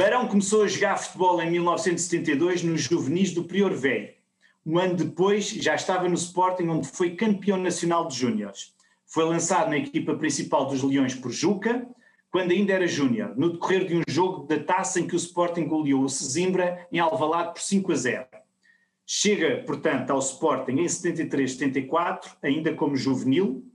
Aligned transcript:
Barão 0.00 0.26
começou 0.26 0.62
a 0.62 0.66
jogar 0.66 0.96
futebol 0.96 1.42
em 1.42 1.50
1972 1.50 2.62
nos 2.62 2.80
juvenis 2.80 3.34
do 3.34 3.44
Prior 3.44 3.74
Velho. 3.74 4.14
Um 4.64 4.78
ano 4.78 4.94
depois 4.94 5.50
já 5.50 5.74
estava 5.74 6.08
no 6.08 6.14
Sporting, 6.14 6.68
onde 6.68 6.88
foi 6.88 7.16
campeão 7.16 7.58
nacional 7.58 8.08
de 8.08 8.16
júniores. 8.16 8.74
Foi 9.04 9.24
lançado 9.24 9.68
na 9.68 9.76
equipa 9.76 10.14
principal 10.14 10.64
dos 10.64 10.82
Leões 10.82 11.14
por 11.14 11.30
Juca, 11.30 11.86
quando 12.30 12.52
ainda 12.52 12.72
era 12.72 12.86
júnior, 12.86 13.36
no 13.36 13.52
decorrer 13.52 13.86
de 13.86 13.94
um 13.94 14.02
jogo 14.08 14.46
da 14.46 14.58
taça 14.58 14.98
em 14.98 15.06
que 15.06 15.14
o 15.14 15.18
Sporting 15.18 15.66
goleou 15.66 16.04
o 16.04 16.08
Sesimbra 16.08 16.88
em 16.90 16.98
Alvalade 16.98 17.52
por 17.52 17.60
5 17.60 17.92
a 17.92 17.94
0. 17.94 18.26
Chega, 19.04 19.62
portanto, 19.66 20.12
ao 20.12 20.18
Sporting 20.20 20.78
em 20.78 20.86
73-74, 20.86 22.38
ainda 22.42 22.72
como 22.72 22.96
juvenil, 22.96 23.69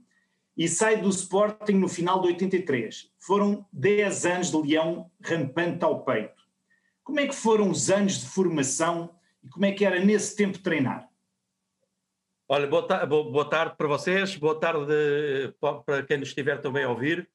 e 0.56 0.68
sai 0.68 0.96
do 0.96 1.08
Sporting 1.10 1.74
no 1.74 1.88
final 1.88 2.20
de 2.20 2.28
83. 2.28 3.10
Foram 3.18 3.66
10 3.72 4.26
anos 4.26 4.50
de 4.50 4.56
leão 4.56 5.10
rampante 5.22 5.84
ao 5.84 6.02
peito. 6.02 6.42
Como 7.04 7.20
é 7.20 7.26
que 7.26 7.34
foram 7.34 7.70
os 7.70 7.90
anos 7.90 8.20
de 8.20 8.26
formação 8.26 9.14
e 9.44 9.48
como 9.48 9.66
é 9.66 9.72
que 9.72 9.84
era 9.84 10.02
nesse 10.02 10.34
tempo 10.34 10.58
treinar? 10.58 11.08
Olha, 12.48 12.66
boa, 12.66 12.86
ta 12.86 13.04
boa 13.04 13.48
tarde 13.48 13.74
para 13.76 13.88
vocês, 13.88 14.36
boa 14.36 14.58
tarde 14.58 14.92
para 15.60 16.04
quem 16.04 16.18
nos 16.18 16.28
estiver 16.28 16.60
também 16.60 16.84
a 16.84 16.88
ouvir. 16.88 17.28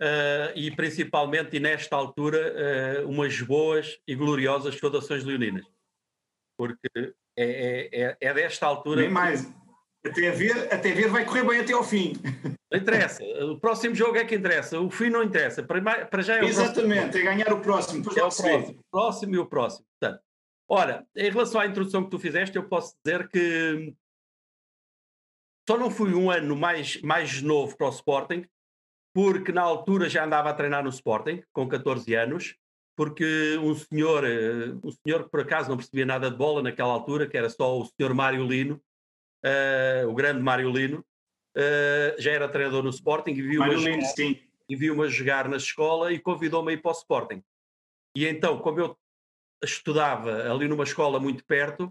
Uh, 0.00 0.50
e 0.56 0.70
principalmente, 0.74 1.56
e 1.56 1.60
nesta 1.60 1.94
altura, 1.94 3.02
uh, 3.04 3.08
umas 3.08 3.40
boas 3.40 3.98
e 4.08 4.14
gloriosas 4.14 4.76
saudações 4.78 5.22
leoninas. 5.22 5.64
Porque 6.58 6.88
é, 6.96 7.08
é, 7.36 7.88
é, 8.02 8.16
é 8.20 8.34
desta 8.34 8.66
altura. 8.66 9.02
Nem 9.02 9.10
mais. 9.10 9.48
Até 10.04 10.30
ver, 10.32 10.72
até 10.72 10.92
ver 10.92 11.08
vai 11.08 11.24
correr 11.24 11.44
bem 11.44 11.60
até 11.60 11.72
ao 11.72 11.84
fim. 11.84 12.14
Não 12.74 12.80
interessa. 12.80 13.22
O 13.44 13.58
próximo 13.60 13.94
jogo 13.94 14.16
é 14.16 14.24
que 14.24 14.34
interessa. 14.34 14.80
O 14.80 14.90
fim 14.90 15.08
não 15.08 15.22
interessa. 15.22 15.62
Para, 15.62 16.06
para 16.06 16.22
já 16.22 16.38
é 16.38 16.44
Exatamente, 16.44 17.18
é 17.18 17.22
ganhar 17.22 17.52
o 17.52 17.60
próximo. 17.60 18.04
é 18.04 18.10
o 18.10 18.14
próximo, 18.14 18.84
próximo 18.90 19.34
e 19.36 19.38
o 19.38 19.46
próximo. 19.46 19.86
Portanto, 20.00 20.20
ora, 20.68 21.06
em 21.14 21.30
relação 21.30 21.60
à 21.60 21.66
introdução 21.66 22.02
que 22.02 22.10
tu 22.10 22.18
fizeste, 22.18 22.56
eu 22.56 22.68
posso 22.68 22.96
dizer 23.04 23.28
que 23.28 23.94
só 25.68 25.78
não 25.78 25.88
fui 25.88 26.12
um 26.14 26.30
ano 26.30 26.56
mais, 26.56 27.00
mais 27.00 27.40
novo 27.40 27.76
para 27.76 27.86
o 27.86 27.90
Sporting, 27.90 28.44
porque 29.14 29.52
na 29.52 29.62
altura 29.62 30.08
já 30.08 30.24
andava 30.24 30.50
a 30.50 30.54
treinar 30.54 30.82
no 30.82 30.90
Sporting, 30.90 31.44
com 31.52 31.68
14 31.68 32.12
anos, 32.16 32.56
porque 32.96 33.56
um 33.58 33.72
senhor, 33.74 34.24
eh, 34.24 34.74
um 34.82 34.90
senhor 34.90 35.24
que 35.24 35.30
por 35.30 35.40
acaso 35.40 35.70
não 35.70 35.76
percebia 35.76 36.04
nada 36.04 36.28
de 36.28 36.36
bola 36.36 36.60
naquela 36.60 36.92
altura, 36.92 37.28
que 37.28 37.36
era 37.36 37.48
só 37.48 37.78
o 37.78 37.86
senhor 37.86 38.12
Mário 38.12 38.44
Lino, 38.44 38.82
uh, 39.44 40.08
o 40.08 40.14
grande 40.14 40.42
Mário 40.42 40.70
Lino, 40.70 41.04
uh, 41.56 42.20
já 42.20 42.32
era 42.32 42.48
treinador 42.48 42.82
no 42.82 42.90
Sporting 42.90 43.32
e 43.32 43.42
viu-me 43.42 43.76
jogar, 43.76 44.14
viu 44.68 45.08
jogar 45.08 45.48
na 45.48 45.56
escola 45.56 46.12
e 46.12 46.18
convidou-me 46.18 46.70
a 46.70 46.74
ir 46.74 46.82
para 46.82 46.90
o 46.90 46.94
Sporting. 46.94 47.42
E 48.16 48.26
então, 48.26 48.58
como 48.58 48.80
eu 48.80 48.98
estudava 49.62 50.50
ali 50.52 50.68
numa 50.68 50.84
escola 50.84 51.18
muito 51.18 51.44
perto, 51.44 51.84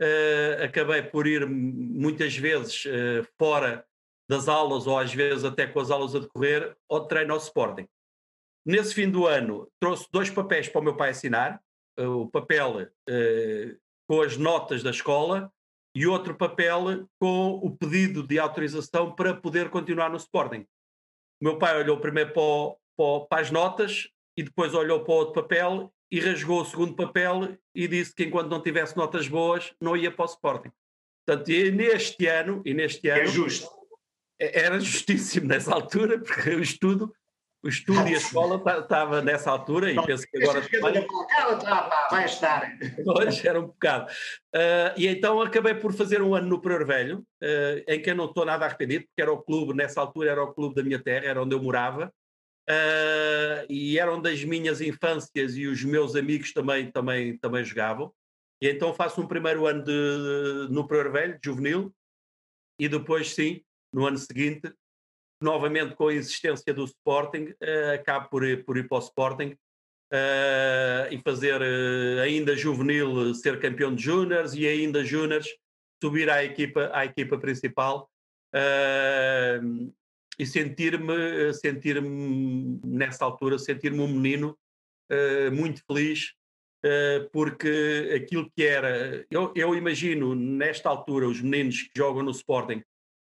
uh, 0.00 0.64
acabei 0.64 1.02
por 1.02 1.26
ir 1.26 1.46
muitas 1.46 2.36
vezes 2.36 2.84
fora 3.38 3.84
das 4.28 4.48
aulas 4.48 4.86
ou 4.86 4.98
às 4.98 5.12
vezes 5.12 5.44
até 5.44 5.66
com 5.66 5.80
as 5.80 5.90
aulas 5.90 6.14
a 6.14 6.20
decorrer 6.20 6.76
ao 6.88 7.06
treino 7.06 7.32
ao 7.32 7.38
Sporting. 7.38 7.88
Nesse 8.64 8.94
fim 8.94 9.10
do 9.10 9.26
ano, 9.26 9.70
trouxe 9.80 10.06
dois 10.12 10.30
papéis 10.30 10.68
para 10.68 10.80
o 10.80 10.84
meu 10.84 10.96
pai 10.96 11.10
assinar: 11.10 11.60
o 11.96 12.28
papel 12.28 12.86
com 14.06 14.20
as 14.20 14.36
notas 14.36 14.82
da 14.82 14.90
escola 14.90 15.50
e 15.94 16.06
outro 16.06 16.34
papel 16.34 17.08
com 17.18 17.60
o 17.62 17.76
pedido 17.76 18.26
de 18.26 18.38
autorização 18.38 19.14
para 19.14 19.34
poder 19.34 19.70
continuar 19.70 20.10
no 20.10 20.16
Sporting. 20.16 20.66
O 21.40 21.44
meu 21.44 21.58
pai 21.58 21.78
olhou 21.78 21.98
primeiro 21.98 22.32
para, 22.32 22.42
o, 22.42 22.78
para, 22.96 23.26
para, 23.26 23.42
as 23.42 23.50
notas 23.50 24.08
e 24.36 24.42
depois 24.42 24.74
olhou 24.74 25.02
para 25.02 25.12
o 25.12 25.16
outro 25.16 25.42
papel 25.42 25.92
e 26.10 26.20
rasgou 26.20 26.60
o 26.60 26.64
segundo 26.64 26.94
papel 26.94 27.56
e 27.74 27.88
disse 27.88 28.14
que 28.14 28.24
enquanto 28.24 28.50
não 28.50 28.62
tivesse 28.62 28.96
notas 28.96 29.26
boas 29.28 29.72
não 29.80 29.96
ia 29.96 30.10
para 30.10 30.24
o 30.24 30.28
Sporting. 30.28 30.70
Portanto, 31.26 31.48
neste 31.48 32.26
ano, 32.26 32.62
e 32.64 32.74
neste 32.74 33.08
é 33.08 33.12
ano... 33.12 33.22
É 33.22 33.26
justo. 33.26 33.68
Era 34.38 34.78
justíssimo 34.80 35.46
nessa 35.46 35.72
altura, 35.72 36.18
porque 36.18 36.50
o 36.50 36.62
estudo 36.62 37.12
o 37.62 37.68
estudo 37.68 38.08
e 38.08 38.14
a 38.14 38.18
escola 38.18 38.62
estava 38.80 39.20
nessa 39.20 39.50
altura 39.50 39.92
e 39.92 40.06
penso 40.06 40.26
que 40.26 40.42
agora 40.42 40.62
também... 40.62 41.06
vai 42.10 42.24
estar. 42.24 42.78
Hoje 43.06 43.46
era 43.46 43.60
um 43.60 43.66
bocado. 43.66 44.10
Uh, 44.54 44.96
e 44.96 45.06
então 45.06 45.40
acabei 45.42 45.74
por 45.74 45.92
fazer 45.92 46.22
um 46.22 46.34
ano 46.34 46.48
no 46.48 46.60
Pereiro 46.60 46.86
Velho 46.86 47.18
uh, 47.18 47.84
em 47.86 48.00
que 48.00 48.10
eu 48.10 48.14
não 48.14 48.24
estou 48.26 48.46
nada 48.46 48.64
arrependido 48.64 49.04
porque 49.06 49.20
era 49.20 49.32
o 49.32 49.42
clube 49.42 49.74
nessa 49.74 50.00
altura 50.00 50.30
era 50.30 50.42
o 50.42 50.54
clube 50.54 50.74
da 50.74 50.82
minha 50.82 51.02
terra 51.02 51.26
era 51.26 51.42
onde 51.42 51.54
eu 51.54 51.62
morava. 51.62 52.12
Uh, 52.68 53.66
e 53.68 53.98
era 53.98 54.14
onde 54.14 54.30
as 54.30 54.42
minhas 54.44 54.80
infâncias 54.80 55.56
e 55.56 55.66
os 55.66 55.84
meus 55.84 56.14
amigos 56.14 56.52
também 56.52 56.90
também 56.90 57.36
também 57.38 57.64
jogavam. 57.64 58.12
E 58.62 58.70
então 58.70 58.94
faço 58.94 59.20
um 59.20 59.26
primeiro 59.26 59.66
ano 59.66 59.84
de, 59.84 60.68
no 60.70 60.86
Pereiro 60.86 61.12
Velho 61.12 61.38
juvenil 61.44 61.94
e 62.78 62.88
depois 62.88 63.34
sim 63.34 63.62
no 63.92 64.06
ano 64.06 64.16
seguinte 64.16 64.72
novamente 65.40 65.94
com 65.94 66.08
a 66.08 66.14
existência 66.14 66.74
do 66.74 66.84
Sporting, 66.84 67.54
uh, 67.62 67.94
acabo 67.94 68.28
por 68.28 68.44
ir, 68.44 68.64
por 68.64 68.76
ir 68.76 68.86
para 68.86 68.98
o 68.98 69.00
Sporting 69.00 69.56
uh, 70.12 71.10
e 71.10 71.18
fazer 71.24 71.60
uh, 71.60 72.20
ainda 72.22 72.56
juvenil 72.56 73.34
ser 73.34 73.58
campeão 73.58 73.94
de 73.94 74.02
júniores 74.02 74.52
e 74.54 74.66
ainda 74.66 75.04
júniores 75.04 75.48
subir 76.02 76.28
à 76.30 76.44
equipa, 76.44 76.90
à 76.92 77.04
equipa 77.04 77.38
principal 77.38 78.08
e 80.38 80.46
sentir-me 80.46 81.54
sentir 81.54 82.02
nessa 82.02 83.24
altura 83.24 83.60
sentir-me 83.60 84.00
um 84.00 84.08
menino 84.08 84.58
muito 85.52 85.84
feliz 85.86 86.32
porque 87.32 88.12
aquilo 88.16 88.50
que 88.50 88.64
era 88.64 89.24
eu, 89.30 89.52
eu 89.54 89.72
imagino 89.76 90.34
nesta 90.34 90.88
altura 90.88 91.28
os 91.28 91.40
meninos 91.40 91.82
que 91.82 91.90
jogam 91.94 92.24
no 92.24 92.32
Sporting 92.32 92.82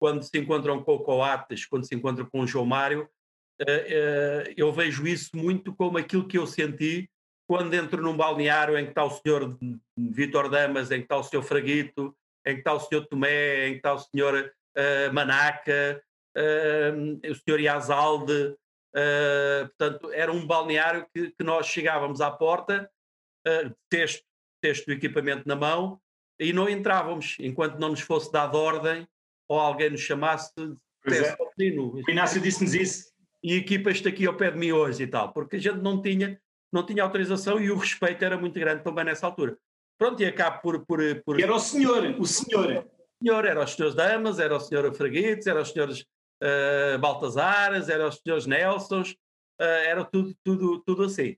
quando 0.00 0.22
se 0.22 0.38
encontram 0.38 0.82
com 0.82 0.94
o 0.94 1.00
Coates, 1.00 1.66
quando 1.66 1.86
se 1.86 1.94
encontram 1.94 2.24
com 2.24 2.40
o 2.40 2.46
João 2.46 2.64
Mário, 2.64 3.06
eh, 3.60 3.86
eh, 4.48 4.54
eu 4.56 4.72
vejo 4.72 5.06
isso 5.06 5.36
muito 5.36 5.74
como 5.74 5.98
aquilo 5.98 6.26
que 6.26 6.38
eu 6.38 6.46
senti 6.46 7.08
quando 7.46 7.74
entro 7.74 8.00
num 8.00 8.16
balneário 8.16 8.78
em 8.78 8.84
que 8.84 8.92
está 8.92 9.04
o 9.04 9.10
senhor 9.10 9.58
Vitor 9.96 10.48
Damas, 10.48 10.90
em 10.90 10.98
que 10.98 11.04
está 11.04 11.18
o 11.18 11.22
senhor 11.22 11.42
Fraguito, 11.42 12.16
em 12.46 12.54
que 12.54 12.60
está 12.60 12.72
o 12.72 12.80
senhor 12.80 13.06
Tomé, 13.06 13.68
em 13.68 13.72
que 13.72 13.78
está 13.78 13.92
o 13.92 13.98
senhor 13.98 14.52
uh, 14.78 15.12
Manaca, 15.12 16.02
o 17.28 17.34
senhor 17.34 17.58
Iazalde. 17.58 18.56
Portanto, 19.76 20.12
era 20.12 20.30
um 20.30 20.46
balneário 20.46 21.04
que, 21.12 21.34
nós 21.42 21.66
chegávamos 21.66 22.20
à 22.20 22.30
porta, 22.30 22.88
texto, 23.90 24.24
texto 24.62 24.86
do 24.86 24.92
equipamento 24.92 25.42
na 25.48 25.56
mão, 25.56 26.00
e 26.38 26.52
não 26.52 26.68
entrávamos 26.68 27.36
enquanto 27.40 27.80
não 27.80 27.88
nos 27.88 28.00
fosse 28.00 28.30
dado 28.30 28.56
ordem 28.56 29.08
ou 29.50 29.58
alguém 29.58 29.90
nos 29.90 30.00
chamasse, 30.00 30.52
é. 30.56 31.36
o 31.76 32.08
Inácio 32.08 32.40
disse-nos 32.40 32.72
isso. 32.72 33.10
E 33.42 33.56
equipa 33.56 33.90
está 33.90 34.08
aqui 34.08 34.24
ao 34.24 34.36
pé 34.36 34.52
de 34.52 34.58
mim 34.58 34.70
hoje 34.70 35.02
e 35.02 35.06
tal, 35.08 35.32
porque 35.32 35.56
a 35.56 35.58
gente 35.58 35.78
não 35.78 36.00
tinha, 36.00 36.40
não 36.72 36.86
tinha 36.86 37.02
autorização 37.02 37.58
e 37.58 37.68
o 37.68 37.76
respeito 37.76 38.24
era 38.24 38.38
muito 38.38 38.60
grande 38.60 38.84
também 38.84 39.04
nessa 39.04 39.26
altura. 39.26 39.58
Pronto, 39.98 40.22
e 40.22 40.26
acabo 40.26 40.60
por. 40.60 40.86
por, 40.86 41.00
por... 41.24 41.40
Era 41.40 41.52
o 41.52 41.58
senhor, 41.58 42.04
o 42.16 42.24
senhor. 42.24 42.86
O 42.86 43.26
senhor, 43.26 43.44
era 43.44 43.64
os 43.64 43.72
senhores 43.72 43.96
Damas, 43.96 44.38
era 44.38 44.54
o 44.54 44.60
senhor 44.60 44.94
Fraguites, 44.94 45.46
era 45.48 45.60
os 45.60 45.70
senhores 45.70 46.00
uh, 46.00 46.98
Baltazares, 47.00 47.88
era 47.88 48.06
os 48.06 48.20
senhores 48.22 48.46
Nelsons, 48.46 49.12
uh, 49.60 49.64
era 49.84 50.04
tudo, 50.04 50.32
tudo, 50.44 50.80
tudo 50.86 51.02
assim. 51.02 51.32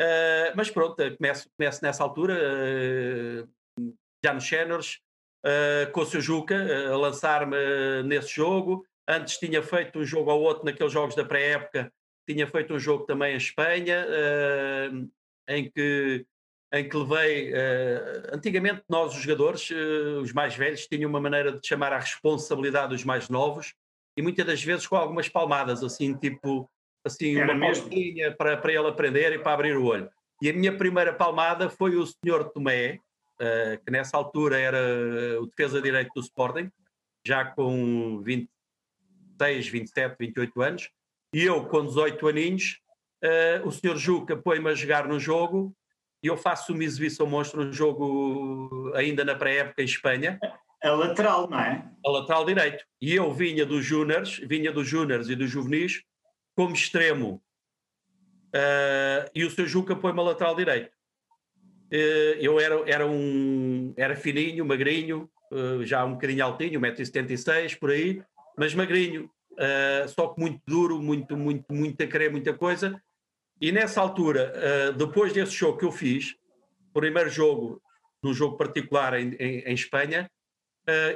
Uh, 0.00 0.50
mas 0.56 0.68
pronto, 0.68 0.96
começo, 1.16 1.48
começo 1.56 1.80
nessa 1.80 2.02
altura, 2.02 2.34
uh, 2.34 3.94
já 4.24 4.34
nos 4.34 4.48
séniores, 4.48 4.98
uh, 5.44 5.90
com 5.92 6.00
o 6.00 6.06
seu 6.06 6.20
Juca, 6.20 6.54
uh, 6.54 6.94
a 6.94 6.96
lançar-me 6.96 7.56
uh, 7.56 8.02
nesse 8.04 8.34
jogo. 8.34 8.84
Antes 9.08 9.38
tinha 9.38 9.62
feito 9.62 9.98
um 9.98 10.04
jogo 10.04 10.30
ou 10.30 10.42
outro 10.42 10.64
naqueles 10.64 10.92
jogos 10.92 11.14
da 11.14 11.24
pré-época, 11.24 11.92
tinha 12.28 12.46
feito 12.46 12.74
um 12.74 12.78
jogo 12.78 13.04
também 13.04 13.34
em 13.34 13.36
Espanha, 13.36 14.06
em 15.48 15.68
que 15.68 16.24
em 16.74 16.88
que 16.88 16.96
levei. 16.96 17.52
antigamente, 18.32 18.82
nós, 18.88 19.14
os 19.14 19.20
jogadores, 19.20 19.68
os 20.22 20.32
mais 20.32 20.54
velhos, 20.54 20.86
tinham 20.86 21.10
uma 21.10 21.20
maneira 21.20 21.52
de 21.52 21.66
chamar 21.66 21.92
à 21.92 21.98
responsabilidade 21.98 22.90
dos 22.90 23.04
mais 23.04 23.28
novos 23.28 23.74
e 24.16 24.22
muitas 24.22 24.46
das 24.46 24.62
vezes 24.62 24.86
com 24.86 24.96
algumas 24.96 25.28
palmadas, 25.28 25.82
assim, 25.82 26.14
tipo, 26.14 26.70
assim, 27.04 27.36
Era 27.36 27.54
uma 27.54 27.72
palmadinha 27.72 28.32
para, 28.32 28.56
para 28.56 28.72
ele 28.72 28.88
aprender 28.88 29.32
e 29.32 29.38
para 29.38 29.52
abrir 29.52 29.76
o 29.76 29.84
olho. 29.84 30.10
E 30.40 30.50
a 30.50 30.52
minha 30.52 30.76
primeira 30.76 31.12
palmada 31.12 31.70
foi 31.70 31.96
o 31.96 32.06
senhor 32.06 32.50
Tomé, 32.50 32.94
uh, 32.94 33.00
que 33.84 33.90
nessa 33.90 34.16
altura 34.16 34.58
era 34.58 35.40
o 35.40 35.46
defesa 35.46 35.78
de 35.78 35.84
direito 35.84 36.12
do 36.14 36.20
Sporting, 36.20 36.70
já 37.26 37.44
com 37.44 38.20
26, 38.22 39.68
27, 39.68 40.16
28 40.18 40.62
anos, 40.62 40.90
e 41.34 41.44
eu 41.44 41.64
com 41.64 41.86
18 41.86 42.28
aninhos, 42.28 42.78
uh, 43.24 43.66
o 43.66 43.72
senhor 43.72 43.96
Juca 43.96 44.36
põe-me 44.36 44.68
a 44.68 44.74
jogar 44.74 45.08
no 45.08 45.18
jogo 45.18 45.74
e 46.22 46.26
eu 46.26 46.36
faço 46.36 46.72
uma 46.72 46.84
exibição 46.84 47.26
monstro 47.26 47.64
no 47.64 47.72
jogo 47.72 48.92
ainda 48.94 49.24
na 49.24 49.34
pré-época 49.34 49.82
em 49.82 49.86
Espanha. 49.86 50.38
A 50.82 50.90
lateral, 50.90 51.48
não 51.48 51.58
é? 51.58 51.90
A 52.04 52.10
lateral 52.10 52.44
direito. 52.44 52.84
E 53.00 53.14
eu 53.14 53.32
vinha 53.32 53.64
dos 53.64 53.84
Júniors, 53.84 54.38
vinha 54.38 54.70
dos 54.70 54.86
Júniors 54.86 55.28
e 55.30 55.34
dos 55.34 55.50
Juvenis 55.50 56.02
como 56.54 56.74
extremo. 56.74 57.42
uh, 58.54 59.30
e 59.34 59.44
o 59.44 59.50
seu 59.50 59.66
Juca 59.66 59.96
põe-me 59.96 60.20
a 60.20 60.24
lateral 60.24 60.54
direito. 60.54 60.92
Uh, 61.92 62.40
eu 62.40 62.58
era, 62.58 62.82
era, 62.86 63.06
um, 63.06 63.92
era 63.98 64.16
fininho, 64.16 64.64
magrinho, 64.64 65.28
uh, 65.50 65.84
já 65.84 66.02
um 66.06 66.12
bocadinho 66.12 66.42
altinho, 66.42 66.80
1,76m 66.80 67.78
por 67.78 67.90
aí, 67.90 68.22
mas 68.56 68.74
magrinho, 68.74 69.30
só 70.08 70.28
que 70.28 70.40
muito 70.40 70.62
duro, 70.66 71.02
muito, 71.02 71.36
muito, 71.36 71.70
muito 71.70 72.02
a 72.02 72.06
querer 72.06 72.30
muita 72.30 72.54
coisa. 72.54 73.00
E 73.60 73.70
nessa 73.70 74.00
altura, 74.00 74.92
depois 74.96 75.32
desse 75.32 75.52
jogo 75.52 75.78
que 75.78 75.84
eu 75.84 75.92
fiz, 75.92 76.34
primeiro 76.92 77.30
jogo, 77.30 77.80
num 78.22 78.34
jogo 78.34 78.56
particular 78.56 79.14
em, 79.18 79.34
em, 79.34 79.60
em 79.60 79.74
Espanha, 79.74 80.30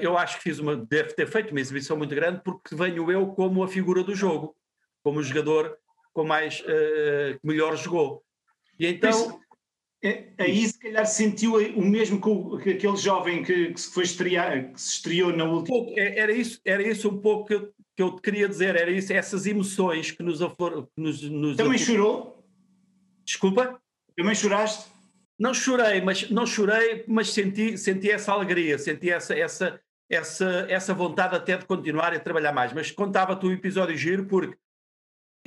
eu 0.00 0.16
acho 0.16 0.38
que 0.38 0.44
fiz 0.44 0.58
uma, 0.58 0.76
deve 0.76 1.12
ter 1.14 1.26
feito 1.26 1.50
uma 1.50 1.60
exibição 1.60 1.96
muito 1.96 2.14
grande 2.14 2.40
porque 2.42 2.74
venho 2.74 3.10
eu 3.10 3.26
como 3.28 3.62
a 3.62 3.68
figura 3.68 4.02
do 4.02 4.14
jogo, 4.14 4.54
como 5.02 5.18
o 5.18 5.22
jogador 5.22 5.76
com 6.12 6.24
mais 6.24 6.60
que 6.60 7.40
melhor 7.42 7.76
jogou. 7.76 8.22
E 8.78 8.86
então. 8.86 9.10
Isso, 9.10 9.40
é, 10.06 10.24
aí 10.38 10.66
se 10.66 10.78
calhar 10.78 11.04
sentiu 11.06 11.54
o 11.54 11.82
mesmo 11.82 12.20
que, 12.20 12.62
que 12.62 12.70
aquele 12.70 12.96
jovem 12.96 13.42
que, 13.42 13.72
que, 13.72 13.80
se 13.80 13.92
foi 13.92 14.04
estrear, 14.04 14.72
que 14.72 14.80
se 14.80 14.94
estreou 14.94 15.36
na 15.36 15.44
última. 15.44 15.76
Um 15.78 15.94
é, 15.96 16.18
era, 16.18 16.32
isso, 16.32 16.60
era 16.64 16.82
isso 16.82 17.08
um 17.08 17.18
pouco 17.18 17.46
que 17.46 17.54
eu, 17.54 17.72
que 17.96 18.02
eu 18.02 18.14
te 18.14 18.22
queria 18.22 18.48
dizer, 18.48 18.76
era 18.76 18.90
isso, 18.90 19.12
essas 19.12 19.46
emoções 19.46 20.12
que 20.12 20.22
nos, 20.22 20.40
aflor, 20.40 20.86
nos, 20.96 21.22
nos 21.22 21.56
Também 21.56 21.78
chorou? 21.78 22.44
Desculpa? 23.24 23.80
Também 24.16 24.34
choraste? 24.34 24.90
Não 25.38 25.52
chorei, 25.52 26.00
mas 26.00 26.30
não 26.30 26.46
chorei, 26.46 27.04
mas 27.08 27.30
senti, 27.30 27.76
senti 27.76 28.10
essa 28.10 28.32
alegria, 28.32 28.78
senti 28.78 29.10
essa, 29.10 29.34
essa, 29.34 29.80
essa, 30.08 30.66
essa 30.68 30.94
vontade 30.94 31.34
até 31.34 31.56
de 31.56 31.66
continuar 31.66 32.14
a 32.14 32.20
trabalhar 32.20 32.52
mais. 32.52 32.72
Mas 32.72 32.90
contava-te 32.90 33.44
o 33.44 33.52
episódio 33.52 33.96
giro 33.96 34.24
porque 34.26 34.56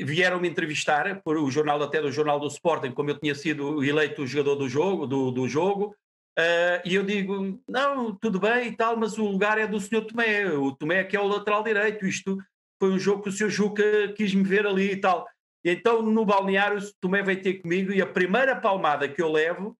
vieram-me 0.03 0.47
entrevistar 0.47 1.21
por 1.21 1.37
o 1.37 1.49
jornal 1.49 1.81
até 1.81 2.01
do 2.01 2.11
jornal 2.11 2.39
do 2.39 2.47
Sporting, 2.47 2.91
como 2.91 3.09
eu 3.09 3.19
tinha 3.19 3.35
sido 3.35 3.83
eleito 3.83 4.25
jogador 4.25 4.55
do 4.55 4.69
jogo, 4.69 5.05
do, 5.07 5.31
do 5.31 5.47
jogo, 5.47 5.95
uh, 6.37 6.81
e 6.85 6.95
eu 6.95 7.03
digo, 7.03 7.61
não, 7.67 8.15
tudo 8.15 8.39
bem 8.39 8.67
e 8.67 8.75
tal, 8.75 8.97
mas 8.97 9.17
o 9.17 9.25
lugar 9.25 9.57
é 9.57 9.67
do 9.67 9.79
senhor 9.79 10.05
Tomé, 10.05 10.49
o 10.49 10.75
Tomé 10.75 11.03
que 11.03 11.15
é 11.15 11.19
o 11.19 11.27
lateral 11.27 11.63
direito, 11.63 12.05
isto 12.05 12.37
foi 12.81 12.91
um 12.91 12.99
jogo 12.99 13.23
que 13.23 13.29
o 13.29 13.31
senhor 13.31 13.49
Juca 13.49 14.13
quis 14.15 14.33
me 14.33 14.43
ver 14.43 14.65
ali 14.65 14.91
e 14.91 14.97
tal. 14.97 15.27
E 15.63 15.71
então 15.71 16.01
no 16.01 16.25
balneário 16.25 16.79
o 16.79 16.93
Tomé 17.01 17.21
veio 17.21 17.41
ter 17.41 17.55
comigo 17.55 17.91
e 17.91 18.01
a 18.01 18.07
primeira 18.07 18.55
palmada 18.55 19.07
que 19.09 19.21
eu 19.21 19.31
levo 19.31 19.77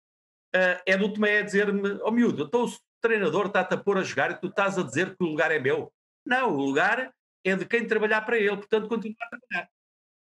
uh, 0.55 0.81
é 0.85 0.97
do 0.97 1.13
Tomé 1.13 1.39
a 1.39 1.43
dizer-me, 1.43 1.99
oh, 2.03 2.11
miúdo, 2.11 2.43
então 2.43 2.65
o 2.65 2.71
treinador 3.01 3.47
está-te 3.47 3.73
a 3.73 3.77
pôr 3.77 3.97
a 3.97 4.03
jogar 4.03 4.31
e 4.31 4.35
tu 4.35 4.47
estás 4.47 4.77
a 4.77 4.83
dizer 4.83 5.15
que 5.15 5.23
o 5.23 5.27
lugar 5.27 5.51
é 5.51 5.59
meu. 5.59 5.91
Não, 6.25 6.53
o 6.53 6.57
lugar 6.57 7.13
é 7.43 7.55
de 7.55 7.65
quem 7.65 7.87
trabalhar 7.87 8.21
para 8.21 8.37
ele, 8.37 8.57
portanto 8.57 8.87
continua 8.87 9.15
a 9.21 9.29
trabalhar. 9.29 9.69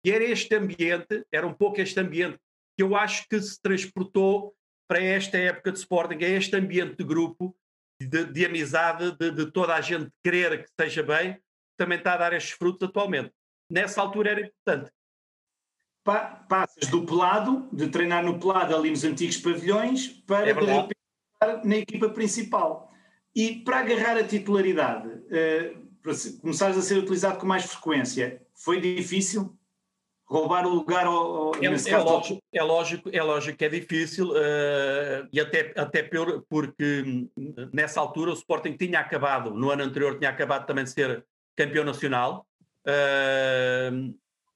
E 0.06 0.12
era 0.12 0.24
este 0.24 0.54
ambiente, 0.54 1.26
era 1.32 1.48
um 1.48 1.54
pouco 1.54 1.82
este 1.82 2.00
ambiente 2.00 2.38
que 2.78 2.84
eu 2.84 2.96
acho 2.96 3.28
que 3.28 3.42
se 3.42 3.60
transportou 3.60 4.56
para 4.88 5.02
esta 5.02 5.36
época 5.36 5.72
de 5.72 5.80
Sporting, 5.80 6.24
é 6.24 6.30
este 6.30 6.56
ambiente 6.56 6.98
de 6.98 7.04
grupo, 7.04 7.58
de, 8.00 8.26
de 8.26 8.46
amizade, 8.46 9.18
de, 9.18 9.32
de, 9.32 9.52
toda 9.52 9.74
a 9.74 9.82
gente 9.82 10.12
querer 10.24 10.64
que 10.64 10.70
esteja 10.70 11.02
bem, 11.02 11.42
também 11.76 11.98
está 11.98 12.14
a 12.14 12.18
dar 12.18 12.34
estes 12.34 12.52
frutos 12.52 12.88
atualmente. 12.88 13.32
Nessa 13.68 14.00
altura 14.00 14.30
era 14.30 14.42
importante 14.42 14.92
pa, 16.04 16.46
passas 16.48 16.88
do 16.88 17.04
pelado, 17.04 17.68
de 17.74 17.90
treinar 17.90 18.24
no 18.24 18.40
pelado 18.40 18.76
ali 18.76 18.92
nos 18.92 19.04
antigos 19.04 19.38
pavilhões, 19.38 20.08
para 20.08 20.48
é 20.48 20.54
de 20.54 20.60
repente 20.60 20.96
estar 21.34 21.66
na 21.66 21.78
equipa 21.78 22.10
principal. 22.10 22.94
E 23.36 23.56
para 23.64 23.80
agarrar 23.80 24.18
a 24.18 24.24
titularidade, 24.24 25.10
uh, 25.10 25.88
para 26.04 26.14
começares 26.40 26.78
a 26.78 26.82
ser 26.84 27.00
utilizado 27.00 27.40
com 27.40 27.48
mais 27.48 27.66
frequência, 27.66 28.46
foi 28.54 28.80
difícil? 28.80 29.58
Roubar 30.28 30.66
o 30.66 30.74
lugar 30.74 31.06
ao, 31.06 31.14
ao 31.14 31.56
é, 31.56 31.66
é, 31.66 31.98
lógico, 31.98 32.42
é, 32.52 32.64
lógico, 32.64 33.10
é 33.14 33.22
lógico 33.22 33.58
que 33.58 33.66
é 33.66 33.70
difícil 33.70 34.32
uh, 34.32 35.28
e 35.32 35.40
até, 35.40 35.72
até 35.78 36.02
por, 36.02 36.44
porque 36.50 37.04
hum, 37.06 37.30
nessa 37.72 38.00
altura 38.00 38.32
o 38.32 38.34
Sporting 38.34 38.76
tinha 38.76 39.00
acabado, 39.00 39.52
no 39.52 39.70
ano 39.70 39.84
anterior 39.84 40.18
tinha 40.18 40.32
acabado 40.32 40.66
também 40.66 40.84
de 40.84 40.90
ser 40.90 41.24
campeão 41.56 41.86
nacional 41.86 42.48
uh, 42.88 44.16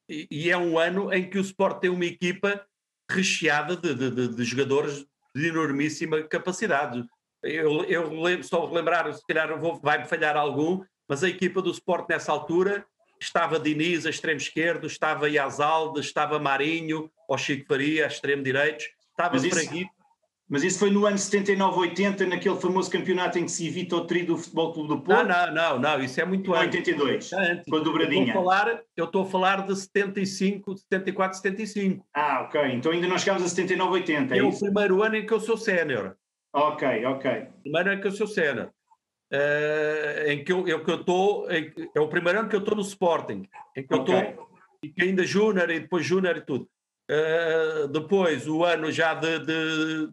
e 0.09 0.49
é 0.49 0.57
um 0.57 0.79
ano 0.79 1.13
em 1.13 1.29
que 1.29 1.37
o 1.37 1.41
Sport 1.41 1.81
tem 1.81 1.91
uma 1.91 2.05
equipa 2.05 2.65
recheada 3.09 3.75
de, 3.75 3.93
de, 3.93 4.27
de 4.29 4.43
jogadores 4.43 5.05
de 5.35 5.47
enormíssima 5.47 6.23
capacidade. 6.23 7.03
Eu, 7.43 7.83
eu 7.85 8.43
só 8.43 8.65
lembrar, 8.65 9.13
se 9.13 9.25
calhar 9.25 9.49
vai-me 9.81 10.05
falhar 10.05 10.35
algum, 10.35 10.83
mas 11.07 11.23
a 11.23 11.29
equipa 11.29 11.61
do 11.61 11.71
Sport 11.71 12.09
nessa 12.09 12.31
altura 12.31 12.85
estava 13.19 13.59
Diniz 13.59 14.05
a 14.05 14.09
extremo 14.09 14.39
esquerdo, 14.39 14.87
estava 14.87 15.29
Iazalde, 15.29 15.99
estava 15.99 16.39
Marinho, 16.39 17.11
o 17.27 17.37
Chico 17.37 17.67
Faria 17.67 18.05
a 18.05 18.07
extremo 18.07 18.43
direito, 18.43 18.85
estava 19.11 19.37
Fraguito, 19.39 19.91
mas 20.49 20.63
isso 20.63 20.79
foi 20.79 20.89
no 20.89 21.05
ano 21.05 21.15
79-80, 21.15 22.25
naquele 22.25 22.55
famoso 22.55 22.89
campeonato 22.89 23.37
em 23.37 23.45
que 23.45 23.51
se 23.51 23.67
evita 23.67 23.95
o 23.95 24.07
tri 24.07 24.23
do 24.23 24.35
Futebol 24.35 24.73
Clube 24.73 24.89
do 24.89 24.99
Porto? 24.99 25.27
Não, 25.27 25.45
não, 25.45 25.53
não, 25.53 25.79
não 25.79 26.03
isso 26.03 26.19
é 26.19 26.25
muito 26.25 26.51
antes. 26.55 26.79
82, 26.79 27.33
antes. 27.33 27.65
com 27.69 27.75
a 27.75 27.79
dobradinha. 27.79 28.21
Eu 28.21 28.27
estou, 28.27 28.41
a 28.41 28.43
falar, 28.43 28.81
eu 28.97 29.05
estou 29.05 29.21
a 29.21 29.25
falar 29.27 29.67
de 29.67 29.75
75, 29.75 30.75
74, 30.75 31.37
75. 31.37 32.03
Ah, 32.15 32.41
ok. 32.47 32.61
Então 32.73 32.91
ainda 32.91 33.07
não 33.07 33.19
chegámos 33.19 33.43
a 33.43 33.45
79-80, 33.45 34.31
é, 34.31 34.39
é 34.39 34.43
o 34.43 34.57
primeiro 34.57 35.03
ano 35.03 35.17
em 35.17 35.25
que 35.25 35.33
eu 35.33 35.39
sou 35.39 35.55
sénior. 35.55 36.15
Ok, 36.51 37.05
ok. 37.05 37.47
Primeiro 37.61 37.89
ano 37.91 37.99
em 37.99 38.01
que 38.01 38.07
eu 38.07 38.11
sou 38.11 38.25
sénior. 38.25 38.71
Uh, 39.31 40.27
em 40.27 40.43
que 40.43 40.51
eu, 40.51 40.67
eu, 40.67 40.83
que 40.83 40.89
eu 40.89 41.01
estou, 41.01 41.47
é 41.51 41.99
o 41.99 42.07
primeiro 42.07 42.39
ano 42.39 42.49
que 42.49 42.55
eu 42.55 42.61
estou 42.61 42.75
no 42.75 42.81
Sporting, 42.81 43.47
em 43.75 43.85
que 43.85 43.93
eu 43.93 43.99
estou, 43.99 44.17
okay. 44.17 44.35
e 44.81 44.89
que 44.89 45.03
ainda 45.03 45.23
Júnior 45.23 45.69
e 45.69 45.79
depois 45.79 46.05
Júnior 46.05 46.37
e 46.37 46.41
tudo. 46.41 46.67
Uh, 47.09 47.87
depois, 47.87 48.47
o 48.47 48.63
ano 48.63 48.91
já 48.91 49.13
de, 49.13 49.39
de 49.39 50.09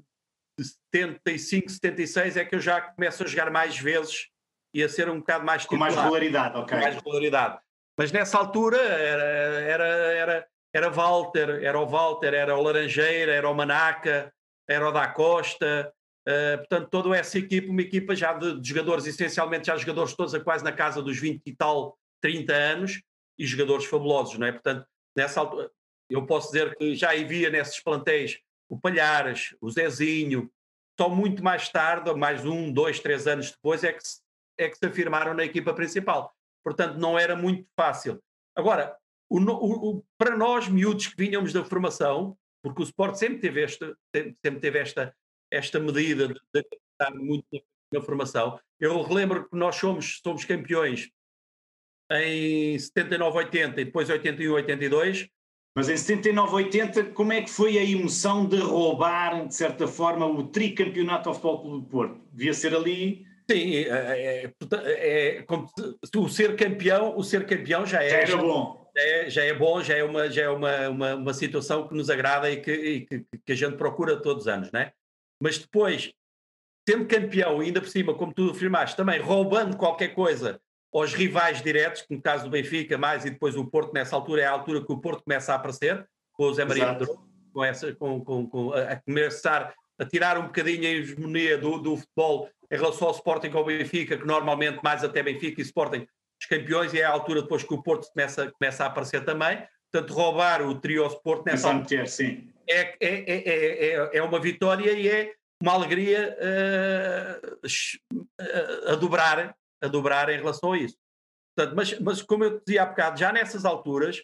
de 0.59 0.65
75, 0.65 1.71
76 1.71 2.37
é 2.37 2.45
que 2.45 2.55
eu 2.55 2.61
já 2.61 2.81
começo 2.81 3.23
a 3.23 3.27
jogar 3.27 3.51
mais 3.51 3.79
vezes 3.79 4.29
e 4.73 4.83
a 4.83 4.89
ser 4.89 5.09
um 5.09 5.19
bocado 5.19 5.45
mais 5.45 5.63
titular. 5.63 5.89
Com 5.89 5.95
mais 5.95 6.05
regularidade, 6.05 6.59
ok. 6.59 6.77
Com 6.77 6.83
mais 6.83 6.95
regularidade. 6.95 7.59
Mas 7.99 8.13
nessa 8.13 8.39
altura 8.39 8.79
era, 8.79 9.23
era, 9.23 9.85
era, 9.85 10.47
era 10.73 10.91
Walter, 10.91 11.63
era 11.63 11.79
o 11.79 11.87
Walter, 11.87 12.35
era 12.35 12.57
o 12.57 12.63
Laranjeira, 12.63 13.33
era 13.33 13.49
o 13.49 13.55
Manaca, 13.55 14.33
era 14.69 14.89
o 14.89 14.93
da 14.93 15.09
Costa, 15.09 15.93
uh, 16.29 16.59
portanto 16.59 16.89
toda 16.91 17.17
essa 17.17 17.39
equipa, 17.39 17.71
uma 17.71 17.83
equipa 17.83 18.15
já 18.15 18.33
de, 18.33 18.61
de, 18.61 18.69
jogadores, 18.69 19.07
essencialmente 19.07 19.67
já 19.67 19.77
jogadores 19.77 20.15
todos 20.15 20.35
a 20.35 20.41
quase 20.41 20.65
na 20.65 20.73
casa 20.73 21.03
dos 21.03 21.19
20 21.19 21.43
e 21.47 21.55
tal, 21.55 21.99
30 22.21 22.53
anos, 22.53 23.03
e 23.39 23.47
jogadores 23.47 23.87
fabulosos, 23.87 24.39
não 24.39 24.47
é? 24.47 24.53
Portanto, 24.53 24.87
nessa 25.15 25.41
altura, 25.41 25.71
eu 26.09 26.25
posso 26.27 26.53
dizer 26.53 26.75
que 26.77 26.95
já 26.95 27.11
havia 27.11 27.51
nesses 27.51 27.83
plantéis 27.83 28.39
o 28.69 28.79
Palhares, 28.79 29.55
o 29.61 29.71
Zezinho, 29.71 30.51
só 30.99 31.09
muito 31.09 31.43
mais 31.43 31.69
tarde, 31.69 32.13
mais 32.15 32.45
um, 32.45 32.73
dois, 32.73 32.99
três 32.99 33.27
anos 33.27 33.51
depois, 33.51 33.85
é 33.85 33.93
que, 33.93 34.03
se, 34.03 34.21
é 34.59 34.69
que 34.69 34.77
se 34.77 34.87
afirmaram 34.87 35.35
na 35.35 35.45
equipa 35.45 35.75
principal. 35.75 36.35
Portanto, 36.65 36.99
não 36.99 37.19
era 37.19 37.37
muito 37.37 37.69
fácil. 37.77 38.21
Agora, 38.57 38.97
o, 39.29 39.39
o, 39.39 39.91
o, 39.91 40.05
para 40.19 40.37
nós, 40.37 40.69
miúdos 40.69 41.07
que 41.09 41.17
vinhamos 41.17 41.53
da 41.53 41.65
formação, 41.65 42.37
porque 42.63 42.83
o 42.83 42.85
Sport 42.85 43.17
sempre 43.17 43.39
teve 43.39 43.63
esta, 43.63 43.97
sempre 44.15 44.61
teve 44.61 44.79
esta, 44.79 45.15
esta 45.51 45.79
medida 45.79 46.29
de, 46.29 46.35
de 46.35 46.67
estar 46.93 47.15
muito 47.15 47.47
na, 47.93 48.01
formação. 48.01 48.59
Eu 48.79 49.03
relembro 49.03 49.49
que 49.49 49.57
nós 49.57 49.77
somos, 49.77 50.21
somos 50.23 50.45
campeões 50.45 51.11
em 52.11 52.79
79, 52.79 53.39
80 53.39 53.81
e 53.81 53.85
depois 53.85 54.09
81, 54.09 54.53
82, 54.53 55.29
mas 55.77 55.91
em 55.91 55.97
79, 55.97 56.55
80, 56.55 57.05
como 57.11 57.35
é 57.35 57.43
que 57.43 57.51
foi 57.51 57.77
a 57.79 57.85
emoção 57.85 58.47
de 58.47 58.57
roubar, 58.57 59.47
de 59.47 59.55
certa 59.55 59.87
forma, 59.87 60.25
o 60.25 60.49
tricampeonato 60.49 61.29
ao 61.29 61.35
Futebol 61.35 61.61
Clube 61.61 61.85
do 61.85 61.91
Porto? 61.91 62.21
Devia 62.33 62.55
ser 62.55 62.75
ali. 62.75 63.27
Sim, 63.49 63.75
é, 63.75 63.89
é, 63.89 64.53
é, 64.89 65.37
é 65.39 65.45
o 66.17 66.29
ser 66.31 66.57
campeão, 66.57 67.15
o 67.17 67.23
ser 67.23 67.47
campeão 67.47 67.85
já 67.85 68.03
é. 68.03 68.09
Já 68.09 68.17
era 68.17 68.37
bom. 68.39 68.91
Já 68.97 69.03
é, 69.03 69.31
já 69.31 69.45
é 69.45 69.53
bom, 69.53 69.83
já 69.83 69.95
é, 69.95 70.03
uma, 70.03 70.31
já 70.31 70.43
é 70.45 70.49
uma, 70.49 70.89
uma, 70.89 71.15
uma 71.15 71.35
situação 71.35 71.87
que 71.87 71.95
nos 71.95 72.09
agrada 72.09 72.51
e 72.51 72.57
que, 72.57 72.73
e 72.73 73.01
que, 73.03 73.27
que, 73.45 73.53
a 73.53 73.55
gente 73.55 73.77
procura 73.77 74.17
todos 74.17 74.45
os 74.45 74.49
anos, 74.49 74.73
né? 74.73 74.93
Mas 75.41 75.59
depois, 75.59 76.13
sendo 76.89 77.07
campeão, 77.07 77.61
ainda 77.61 77.81
por 77.81 77.89
cima, 77.89 78.15
como 78.15 78.33
tu 78.33 78.51
afirmaste, 78.51 78.97
também 78.97 79.21
roubando 79.21 79.77
qualquer 79.77 80.15
coisa 80.15 80.61
aos 80.93 81.13
rivais 81.13 81.61
diretos, 81.61 82.03
que 82.03 82.15
no 82.15 82.23
caso 82.23 82.45
do 82.45 82.51
Benfica 82.51 82.97
mais 82.97 83.25
e 83.25 83.31
depois 83.31 83.57
o 83.57 83.67
Porto 83.67 83.93
nessa 83.93 84.17
altura 84.17 84.43
é 84.43 84.45
a 84.47 84.51
altura 84.51 84.85
que 84.85 84.93
o 84.93 84.99
Porto 84.99 85.25
começa 85.25 85.53
a 85.53 85.57
aparecer, 85.57 86.07
com 86.33 86.45
o 86.45 86.55
Zé 86.55 86.65
Maria 86.65 86.95
Pedro, 86.95 87.29
com, 87.53 87.65
essa, 87.65 87.95
com, 87.95 88.25
com, 88.25 88.47
com, 88.49 88.73
a 88.73 88.97
começar 88.97 89.75
a 89.99 90.05
tirar 90.05 90.39
um 90.39 90.47
bocadinho 90.47 90.83
a 90.83 90.91
hegemonia 90.91 91.59
do, 91.59 91.79
do 91.79 91.97
futebol 91.97 92.49
em 92.71 92.77
relação 92.77 93.09
ao 93.09 93.15
Sporting 93.15 93.51
ao 93.53 93.65
Benfica, 93.65 94.17
que 94.17 94.27
normalmente 94.27 94.81
mais 94.83 95.05
até 95.05 95.23
Benfica 95.23 95.61
e 95.61 95.65
Sporting 95.65 96.07
os 96.41 96.47
campeões, 96.47 96.93
e 96.93 97.01
é 97.01 97.05
a 97.05 97.11
altura 97.11 97.43
depois 97.43 97.63
que 97.63 97.73
o 97.73 97.83
Porto 97.83 98.09
começa, 98.13 98.51
começa 98.59 98.85
a 98.85 98.89
aparecer 98.89 99.25
também. 99.25 99.67
Portanto, 99.93 100.13
roubar 100.13 100.63
o 100.63 100.79
trio 100.79 101.05
ao 101.05 101.11
Sport 101.11 101.47
nessa 101.47 101.73
altura 101.73 102.07
sim. 102.07 102.49
É, 102.69 102.97
é, 103.01 103.25
é, 103.27 103.89
é, 103.89 104.17
é 104.19 104.23
uma 104.23 104.41
vitória 104.41 104.93
e 104.93 105.09
é 105.09 105.35
uma 105.63 105.73
alegria 105.73 106.37
uh, 107.33 107.67
a 108.93 108.95
dobrar 108.97 109.57
a 109.83 109.89
dobrar 109.89 110.29
em 110.29 110.37
relação 110.37 110.73
a 110.73 110.79
isso. 110.79 110.97
Portanto, 111.57 111.75
mas, 111.77 111.99
mas 112.01 112.23
como 112.23 112.45
eu 112.45 112.61
dizia 112.61 112.83
há 112.83 112.87
bocado, 112.87 113.19
já 113.19 113.33
nessas 113.33 113.65
alturas, 113.65 114.19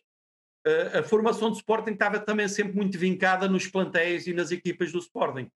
uh, 0.67 0.99
a 0.99 1.03
formação 1.03 1.51
do 1.51 1.57
Sporting 1.57 1.93
estava 1.93 2.19
também 2.19 2.49
sempre 2.49 2.75
muito 2.75 2.99
vincada 2.99 3.49
nos 3.49 3.67
plantéis 3.67 4.27
e 4.27 4.33
nas 4.33 4.51
equipas 4.51 4.93
do 4.93 4.99
Sporting. 4.99 5.49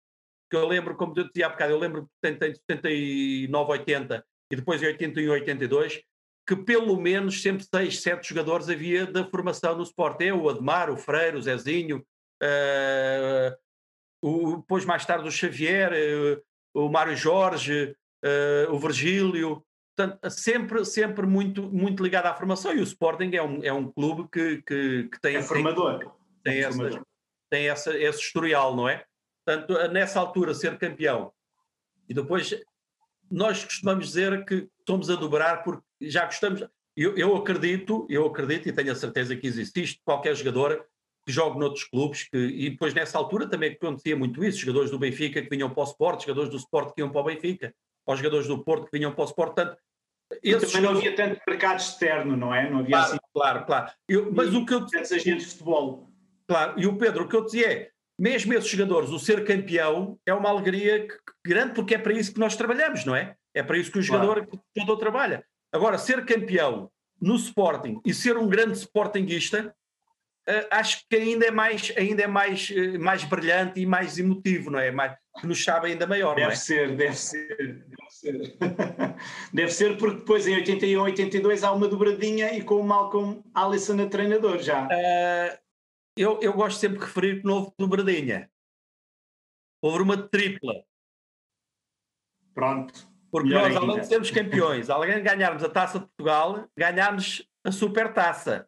Que 0.50 0.56
eu 0.56 0.66
lembro, 0.66 0.96
como 0.96 1.14
eu 1.16 1.26
dizia 1.26 1.46
há 1.46 1.48
bocado, 1.48 1.72
eu 1.72 1.78
lembro 1.78 2.08
que 2.22 2.28
em 2.28 2.54
79, 2.54 3.70
80 3.72 4.24
e 4.52 4.56
depois 4.56 4.82
em 4.82 4.86
81, 4.86 5.32
82, 5.32 6.02
que 6.46 6.54
pelo 6.54 7.00
menos 7.00 7.40
sempre 7.40 7.64
seis, 7.64 8.00
sete 8.02 8.28
jogadores 8.28 8.68
havia 8.68 9.06
da 9.06 9.24
formação 9.24 9.76
no 9.76 9.82
Sporting. 9.82 10.24
Eu, 10.24 10.42
o 10.42 10.48
Ademar, 10.48 10.90
o 10.90 10.96
Freire, 10.96 11.36
o 11.36 11.42
Zezinho, 11.42 12.04
uh, 12.42 13.56
o, 14.22 14.56
depois 14.58 14.84
mais 14.84 15.06
tarde 15.06 15.26
o 15.26 15.32
Xavier, 15.32 15.92
uh, 15.92 16.42
o 16.74 16.88
Mário 16.90 17.16
Jorge, 17.16 17.96
uh, 18.24 18.72
o 18.72 18.78
Virgílio, 18.78 19.64
portanto, 19.96 20.30
sempre, 20.30 20.84
sempre 20.84 21.26
muito, 21.26 21.62
muito 21.62 22.02
ligado 22.02 22.26
à 22.26 22.34
formação. 22.34 22.74
E 22.74 22.80
o 22.80 22.84
Sporting 22.84 23.30
é 23.34 23.42
um, 23.42 23.64
é 23.64 23.72
um 23.72 23.90
clube 23.90 24.28
que, 24.30 24.62
que, 24.62 25.08
que 25.08 25.20
tem. 25.20 25.36
É 25.36 25.42
formador. 25.42 25.98
Tem, 25.98 26.10
tem, 26.42 26.54
é 26.56 26.60
essa, 26.60 27.04
tem 27.50 27.68
essa, 27.68 27.96
esse 27.96 28.20
historial, 28.20 28.76
não 28.76 28.86
é? 28.86 29.04
Portanto, 29.46 29.92
nessa 29.92 30.20
altura, 30.20 30.52
ser 30.52 30.78
campeão. 30.78 31.32
E 32.06 32.12
depois, 32.12 32.54
nós 33.30 33.64
costumamos 33.64 34.08
dizer 34.08 34.44
que 34.44 34.68
estamos 34.84 35.08
a 35.10 35.16
dobrar 35.16 35.64
porque 35.64 35.82
já 36.00 36.26
gostamos. 36.26 36.62
Eu, 36.96 37.16
eu 37.16 37.34
acredito, 37.34 38.06
eu 38.08 38.26
acredito 38.26 38.68
e 38.68 38.72
tenho 38.72 38.92
a 38.92 38.94
certeza 38.94 39.34
que 39.34 39.46
existe 39.46 39.82
isto, 39.82 40.00
qualquer 40.04 40.36
jogador 40.36 40.86
que 41.26 41.32
jogue 41.32 41.58
noutros 41.58 41.84
clubes, 41.84 42.28
que, 42.28 42.36
e 42.36 42.70
depois 42.70 42.92
nessa 42.92 43.16
altura 43.16 43.48
também 43.48 43.72
acontecia 43.72 44.14
muito 44.14 44.44
isso, 44.44 44.58
jogadores 44.58 44.90
do 44.90 44.98
Benfica 44.98 45.42
que 45.42 45.48
vinham 45.48 45.70
para 45.70 45.82
o 45.82 45.86
Sport, 45.86 46.20
jogadores 46.22 46.50
do 46.50 46.58
Sport 46.58 46.94
que 46.94 47.00
iam 47.00 47.10
para 47.10 47.20
o 47.20 47.24
Benfica, 47.24 47.74
aos 48.06 48.18
jogadores 48.18 48.46
do 48.46 48.62
Porto 48.62 48.90
que 48.90 48.98
vinham 48.98 49.12
para 49.12 49.22
o 49.22 49.26
Sport, 49.26 49.54
portanto... 49.54 49.78
Também 50.42 50.80
não 50.82 50.90
havia 50.90 51.14
tanto 51.14 51.40
mercado 51.48 51.78
externo, 51.78 52.36
não 52.36 52.54
é? 52.54 52.68
Não 52.68 52.80
havia 52.80 52.90
claro, 52.90 53.06
assim... 53.06 53.18
Claro, 53.32 53.66
claro. 53.66 53.92
Eu, 54.08 54.32
mas 54.32 54.52
e, 54.52 54.56
o 54.56 54.66
que 54.66 54.74
eu... 54.74 54.86
Agentes 55.00 55.24
de 55.24 55.50
futebol. 55.52 56.10
Claro, 56.46 56.78
e 56.78 56.86
o 56.86 56.96
Pedro, 56.98 57.24
o 57.24 57.28
que 57.28 57.36
eu 57.36 57.44
dizia 57.44 57.72
é, 57.72 57.90
mesmo 58.18 58.52
esses 58.52 58.68
jogadores, 58.68 59.10
o 59.10 59.18
ser 59.18 59.44
campeão 59.44 60.18
é 60.26 60.34
uma 60.34 60.50
alegria 60.50 61.08
grande, 61.44 61.74
porque 61.74 61.94
é 61.94 61.98
para 61.98 62.12
isso 62.12 62.32
que 62.32 62.40
nós 62.40 62.54
trabalhamos, 62.54 63.04
não 63.04 63.16
é? 63.16 63.34
É 63.54 63.62
para 63.62 63.78
isso 63.78 63.90
que 63.92 63.98
o 63.98 64.02
jogador, 64.02 64.46
claro. 64.46 64.64
todo 64.74 64.96
trabalha. 64.98 65.44
Agora, 65.72 65.96
ser 65.96 66.24
campeão 66.24 66.90
no 67.20 67.36
Sporting 67.36 68.00
e 68.04 68.12
ser 68.12 68.36
um 68.36 68.48
grande 68.48 68.76
Sportingista, 68.78 69.74
uh, 70.48 70.66
acho 70.70 71.04
que 71.08 71.16
ainda 71.16 71.46
é 71.46 71.50
mais, 71.50 71.92
ainda 71.96 72.22
é 72.22 72.26
mais, 72.26 72.68
uh, 72.70 72.98
mais 72.98 73.24
brilhante 73.24 73.80
e 73.80 73.86
mais 73.86 74.18
emotivo, 74.18 74.70
não 74.70 74.78
é? 74.78 74.90
Mais, 74.90 75.16
que 75.40 75.46
nos 75.46 75.62
sabe 75.62 75.88
ainda 75.88 76.06
maior, 76.06 76.34
deve 76.34 76.46
não 76.46 76.52
é? 76.52 76.56
Ser, 76.56 76.96
deve 76.96 77.16
ser, 77.16 77.56
deve 77.56 78.10
ser. 78.10 78.56
deve 79.52 79.70
ser 79.70 79.96
porque 79.96 80.18
depois 80.18 80.46
em 80.46 80.54
81, 80.56 81.00
82 81.00 81.64
há 81.64 81.72
uma 81.72 81.88
dobradinha 81.88 82.52
e 82.54 82.62
com 82.62 82.76
o 82.76 82.84
Malcolm 82.84 83.42
Alisson 83.54 84.00
a 84.02 84.06
treinador 84.06 84.58
já. 84.58 84.86
Uh, 84.86 85.58
eu, 86.16 86.38
eu 86.40 86.52
gosto 86.52 86.78
sempre 86.78 86.98
de 86.98 87.04
referir 87.04 87.40
que 87.40 87.46
não 87.46 87.54
houve 87.54 87.72
dobradinha. 87.78 88.50
Houve 89.82 90.02
uma 90.02 90.16
tripla. 90.16 90.84
Pronto. 92.54 93.13
Porque 93.34 93.48
Melhor 93.48 93.62
nós, 93.62 93.76
ainda. 93.76 93.92
além 93.92 94.00
de 94.00 94.06
sermos 94.06 94.30
campeões, 94.30 94.88
além 94.88 95.16
de 95.16 95.22
ganharmos 95.22 95.64
a 95.64 95.68
Taça 95.68 95.98
de 95.98 96.06
Portugal, 96.06 96.68
ganhámos 96.76 97.44
a 97.64 97.72
Supertaça. 97.72 98.64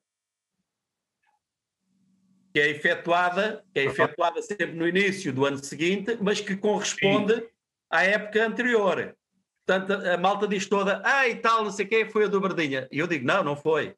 Que 2.53 2.59
é 2.59 2.71
efetuada, 2.71 3.65
que 3.73 3.79
é 3.79 3.85
efetuada 3.85 4.43
sempre 4.43 4.73
no 4.73 4.89
início 4.89 5.33
do 5.33 5.47
ano 5.47 5.59
seguinte, 5.59 6.19
mas 6.21 6.41
que 6.41 6.57
corresponde 6.57 7.37
Sim. 7.37 7.47
à 7.89 8.03
época 8.03 8.45
anterior. 8.45 9.17
Portanto, 9.65 10.05
a 10.05 10.17
malta 10.17 10.49
diz 10.49 10.67
toda, 10.67 11.01
ah, 11.05 11.29
e 11.29 11.37
tal, 11.37 11.63
não 11.63 11.71
sei 11.71 11.87
o 11.87 11.89
quê, 11.89 12.09
foi 12.11 12.25
a 12.25 12.29
dobradinha. 12.29 12.89
E 12.91 12.99
eu 12.99 13.07
digo, 13.07 13.25
não, 13.25 13.45
não 13.45 13.55
foi. 13.55 13.95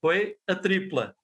Foi 0.00 0.36
a 0.46 0.54
tripla. 0.54 1.16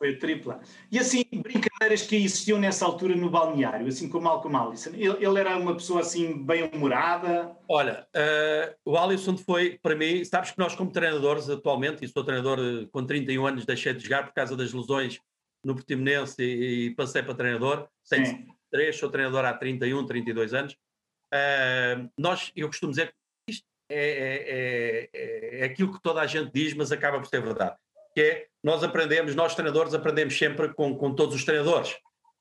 Foi 0.00 0.14
a 0.14 0.18
tripla. 0.18 0.62
E 0.90 0.98
assim, 0.98 1.22
brincadeiras 1.30 2.06
que 2.06 2.16
existiam 2.16 2.58
nessa 2.58 2.86
altura 2.86 3.14
no 3.14 3.28
balneário, 3.28 3.86
assim 3.86 4.08
como 4.08 4.24
Malcolm 4.24 4.56
Allison. 4.56 4.92
Ele, 4.94 5.22
ele 5.22 5.38
era 5.38 5.58
uma 5.58 5.74
pessoa 5.74 6.00
assim 6.00 6.42
bem 6.42 6.70
humorada? 6.72 7.54
Olha, 7.68 8.06
uh, 8.16 8.74
o 8.82 8.96
Alisson 8.96 9.36
foi, 9.36 9.78
para 9.82 9.94
mim, 9.94 10.24
sabes 10.24 10.52
que 10.52 10.58
nós 10.58 10.74
como 10.74 10.90
treinadores 10.90 11.50
atualmente, 11.50 12.02
e 12.02 12.08
sou 12.08 12.24
treinador 12.24 12.58
eh, 12.58 12.88
com 12.90 13.04
31 13.04 13.46
anos, 13.46 13.66
deixei 13.66 13.92
de 13.92 14.02
jogar 14.02 14.24
por 14.24 14.32
causa 14.32 14.56
das 14.56 14.72
lesões 14.72 15.20
no 15.62 15.74
Portimonense 15.74 16.42
e, 16.42 16.86
e 16.86 16.94
passei 16.94 17.22
para 17.22 17.34
treinador, 17.34 17.86
sem 18.02 18.48
três, 18.72 18.96
sou 18.98 19.10
treinador 19.10 19.44
há 19.44 19.52
31, 19.52 20.06
32 20.06 20.54
anos. 20.54 20.72
Uh, 21.30 22.10
nós, 22.16 22.50
eu 22.56 22.68
costumo 22.68 22.90
dizer 22.90 23.08
que 23.46 23.52
isto 23.52 23.66
é, 23.90 24.00
é, 24.00 25.10
é, 25.12 25.60
é 25.60 25.64
aquilo 25.66 25.92
que 25.92 26.00
toda 26.00 26.22
a 26.22 26.26
gente 26.26 26.50
diz, 26.54 26.72
mas 26.72 26.90
acaba 26.90 27.18
por 27.18 27.26
ser 27.26 27.42
verdade 27.42 27.76
que 28.14 28.20
é 28.20 28.46
nós 28.62 28.82
aprendemos, 28.82 29.34
nós 29.34 29.54
treinadores 29.54 29.94
aprendemos 29.94 30.36
sempre 30.36 30.72
com, 30.74 30.96
com 30.96 31.14
todos 31.14 31.34
os 31.34 31.44
treinadores. 31.44 31.92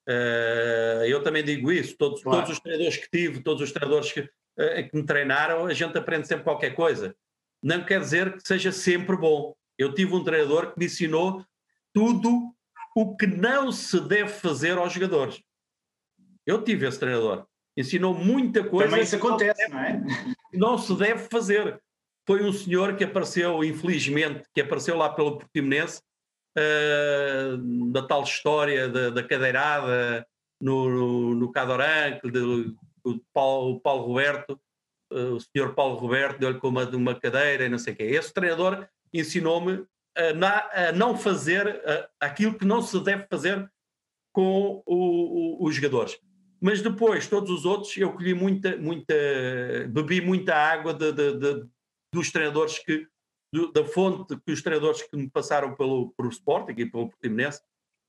Uh, 0.08 1.06
eu 1.06 1.22
também 1.24 1.44
digo 1.44 1.72
isso, 1.72 1.96
todos, 1.98 2.22
claro. 2.22 2.40
todos 2.40 2.58
os 2.58 2.60
treinadores 2.60 2.98
que 2.98 3.10
tive, 3.10 3.42
todos 3.42 3.62
os 3.62 3.72
treinadores 3.72 4.12
que, 4.12 4.22
uh, 4.22 4.90
que 4.90 4.92
me 4.94 5.06
treinaram, 5.06 5.66
a 5.66 5.74
gente 5.74 5.98
aprende 5.98 6.28
sempre 6.28 6.44
qualquer 6.44 6.76
coisa. 6.76 7.16
Não 7.64 7.84
quer 7.84 8.00
dizer 8.00 8.34
que 8.36 8.48
seja 8.48 8.72
sempre 8.72 9.16
bom. 9.16 9.56
Eu 9.78 9.94
tive 9.94 10.14
um 10.14 10.24
treinador 10.24 10.74
que 10.74 10.80
me 10.80 10.86
ensinou 10.86 11.46
tudo 11.94 12.54
o 12.96 13.16
que 13.16 13.28
não 13.28 13.72
se 13.72 14.00
deve 14.02 14.30
fazer 14.30 14.78
aos 14.78 14.92
jogadores. 14.92 15.42
Eu 16.46 16.64
tive 16.64 16.88
esse 16.88 17.00
treinador. 17.00 17.46
Ensinou 17.78 18.14
muita 18.14 18.64
coisa. 18.64 18.90
Também 18.90 19.04
isso 19.04 19.16
acontece, 19.16 19.70
não, 19.70 19.82
deve, 19.82 20.00
não 20.00 20.10
é? 20.10 20.36
Não 20.54 20.78
se 20.78 20.98
deve 20.98 21.30
fazer 21.30 21.80
foi 22.30 22.44
um 22.44 22.54
senhor 22.54 22.96
que 22.96 23.04
apareceu, 23.04 23.64
infelizmente, 23.64 24.44
que 24.54 24.62
apareceu 24.62 24.96
lá 24.96 25.10
pelo 25.10 25.40
Portimonense, 25.40 26.00
uh, 26.56 27.92
da 27.92 28.06
tal 28.06 28.22
história 28.22 28.88
da, 28.88 29.10
da 29.10 29.24
cadeirada 29.24 30.24
no, 30.62 30.88
no, 30.88 31.34
no 31.34 31.52
Cadoran, 31.52 32.20
do, 32.24 32.78
Paulo, 33.34 33.80
Paulo 33.80 34.06
Roberto, 34.06 34.62
uh, 35.12 35.34
o 35.34 35.40
senhor 35.40 35.74
Paulo 35.74 35.96
Roberto 35.96 36.38
deu-lhe 36.38 36.60
com 36.60 36.68
uma, 36.68 36.88
uma 36.92 37.20
cadeira 37.20 37.66
e 37.66 37.70
não 37.70 37.80
sei 37.80 37.94
o 37.94 37.96
quê. 37.96 38.04
Esse 38.04 38.32
treinador 38.32 38.88
ensinou-me 39.12 39.84
a, 40.16 40.90
a, 40.90 40.92
não 40.92 41.18
fazer 41.18 41.82
a, 41.84 42.28
aquilo 42.28 42.54
que 42.54 42.64
não 42.64 42.84
se 42.84 43.04
deve 43.04 43.26
fazer 43.28 43.68
com 44.32 44.84
o, 44.86 45.64
o, 45.64 45.66
os 45.66 45.74
jogadores. 45.74 46.16
Mas 46.62 46.80
depois, 46.80 47.26
todos 47.26 47.50
os 47.50 47.66
outros, 47.66 47.98
eu 47.98 48.14
colhi 48.14 48.36
muita, 48.36 48.78
muita, 48.78 49.16
bebi 49.90 50.22
muita 50.22 50.54
água 50.54 50.94
de, 50.94 51.12
de, 51.12 51.34
de 51.40 51.79
dos 52.14 52.32
treinadores 52.32 52.80
que, 52.80 53.08
do, 53.54 53.72
da 53.72 53.86
fonte 53.86 54.36
que 54.46 54.52
os 54.52 54.62
treinadores 54.62 55.02
que 55.02 55.16
me 55.16 55.30
passaram 55.30 55.76
pelo, 55.76 56.12
pelo 56.12 56.30
Sporting 56.30 56.74
e 56.78 56.86
pelo 56.86 57.10
Portimonense, 57.10 57.62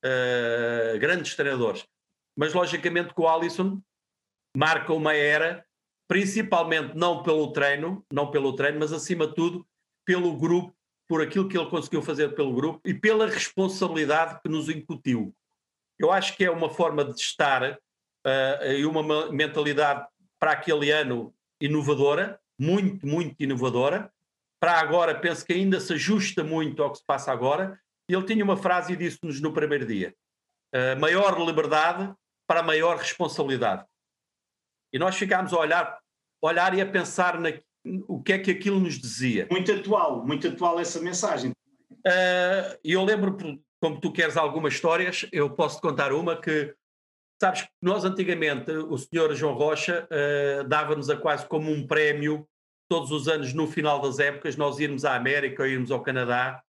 uh, 0.05 0.99
grandes 0.99 1.35
treinadores. 1.35 1.85
Mas 2.37 2.53
logicamente 2.53 3.13
que 3.13 3.21
o 3.21 3.27
Alisson 3.27 3.81
marca 4.55 4.93
uma 4.93 5.13
era, 5.13 5.65
principalmente 6.07 6.95
não 6.95 7.23
pelo 7.23 7.51
treino, 7.51 8.05
não 8.11 8.29
pelo 8.31 8.55
treino, 8.55 8.79
mas 8.79 8.91
acima 8.91 9.27
de 9.27 9.35
tudo 9.35 9.65
pelo 10.05 10.35
grupo, 10.35 10.75
por 11.07 11.21
aquilo 11.21 11.47
que 11.47 11.57
ele 11.57 11.69
conseguiu 11.69 12.01
fazer 12.01 12.33
pelo 12.35 12.53
grupo 12.53 12.81
e 12.85 12.93
pela 12.93 13.27
responsabilidade 13.27 14.39
que 14.41 14.49
nos 14.49 14.69
incutiu. 14.69 15.35
Eu 15.99 16.11
acho 16.11 16.35
que 16.35 16.43
é 16.43 16.49
uma 16.49 16.69
forma 16.69 17.05
de 17.05 17.19
estar 17.19 17.73
uh, 17.73 18.65
e 18.65 18.85
uma 18.85 19.29
mentalidade 19.31 20.07
para 20.39 20.53
aquele 20.53 20.89
ano 20.89 21.33
inovadora, 21.61 22.40
muito, 22.61 23.07
muito 23.07 23.35
inovadora. 23.39 24.11
Para 24.59 24.79
agora, 24.79 25.19
penso 25.19 25.43
que 25.43 25.53
ainda 25.53 25.79
se 25.79 25.93
ajusta 25.93 26.43
muito 26.43 26.83
ao 26.83 26.91
que 26.91 26.99
se 26.99 27.05
passa 27.05 27.31
agora. 27.31 27.79
E 28.07 28.13
ele 28.13 28.25
tinha 28.25 28.43
uma 28.43 28.55
frase 28.55 28.93
e 28.93 28.95
disse-nos 28.95 29.41
no 29.41 29.51
primeiro 29.51 29.85
dia: 29.85 30.13
uh, 30.75 30.99
maior 30.99 31.39
liberdade 31.39 32.13
para 32.47 32.61
maior 32.61 32.97
responsabilidade. 32.97 33.83
E 34.93 34.99
nós 34.99 35.15
ficámos 35.15 35.53
a 35.53 35.57
olhar, 35.57 35.99
olhar 36.41 36.77
e 36.77 36.81
a 36.81 36.85
pensar 36.85 37.39
na, 37.39 37.49
o 38.07 38.21
que 38.21 38.33
é 38.33 38.39
que 38.39 38.51
aquilo 38.51 38.79
nos 38.79 38.99
dizia. 38.99 39.47
Muito 39.49 39.71
atual, 39.71 40.23
muito 40.25 40.47
atual 40.47 40.79
essa 40.79 40.99
mensagem. 40.99 41.51
Uh, 41.91 42.77
e 42.83 42.91
eu 42.91 43.03
lembro, 43.03 43.35
como 43.81 43.99
tu 43.99 44.11
queres 44.11 44.37
algumas 44.37 44.73
histórias, 44.73 45.25
eu 45.31 45.49
posso 45.49 45.77
te 45.77 45.81
contar 45.81 46.13
uma 46.13 46.39
que 46.39 46.75
Sabes 47.41 47.63
que 47.63 47.69
nós 47.81 48.05
antigamente, 48.05 48.69
o 48.69 48.95
senhor 48.99 49.33
João 49.33 49.55
Rocha 49.55 50.07
uh, 50.11 50.63
dava-nos 50.63 51.09
a 51.09 51.17
quase 51.17 51.43
como 51.47 51.71
um 51.71 51.87
prémio 51.87 52.47
todos 52.91 53.09
os 53.09 53.29
anos, 53.29 53.53
no 53.53 53.67
final 53.67 54.01
das 54.01 54.19
épocas, 54.19 54.57
nós 54.57 54.77
irmos 54.77 55.05
à 55.05 55.15
América 55.15 55.63
ou 55.63 55.69
irmos 55.69 55.91
ao 55.91 56.03
Canadá 56.03 56.61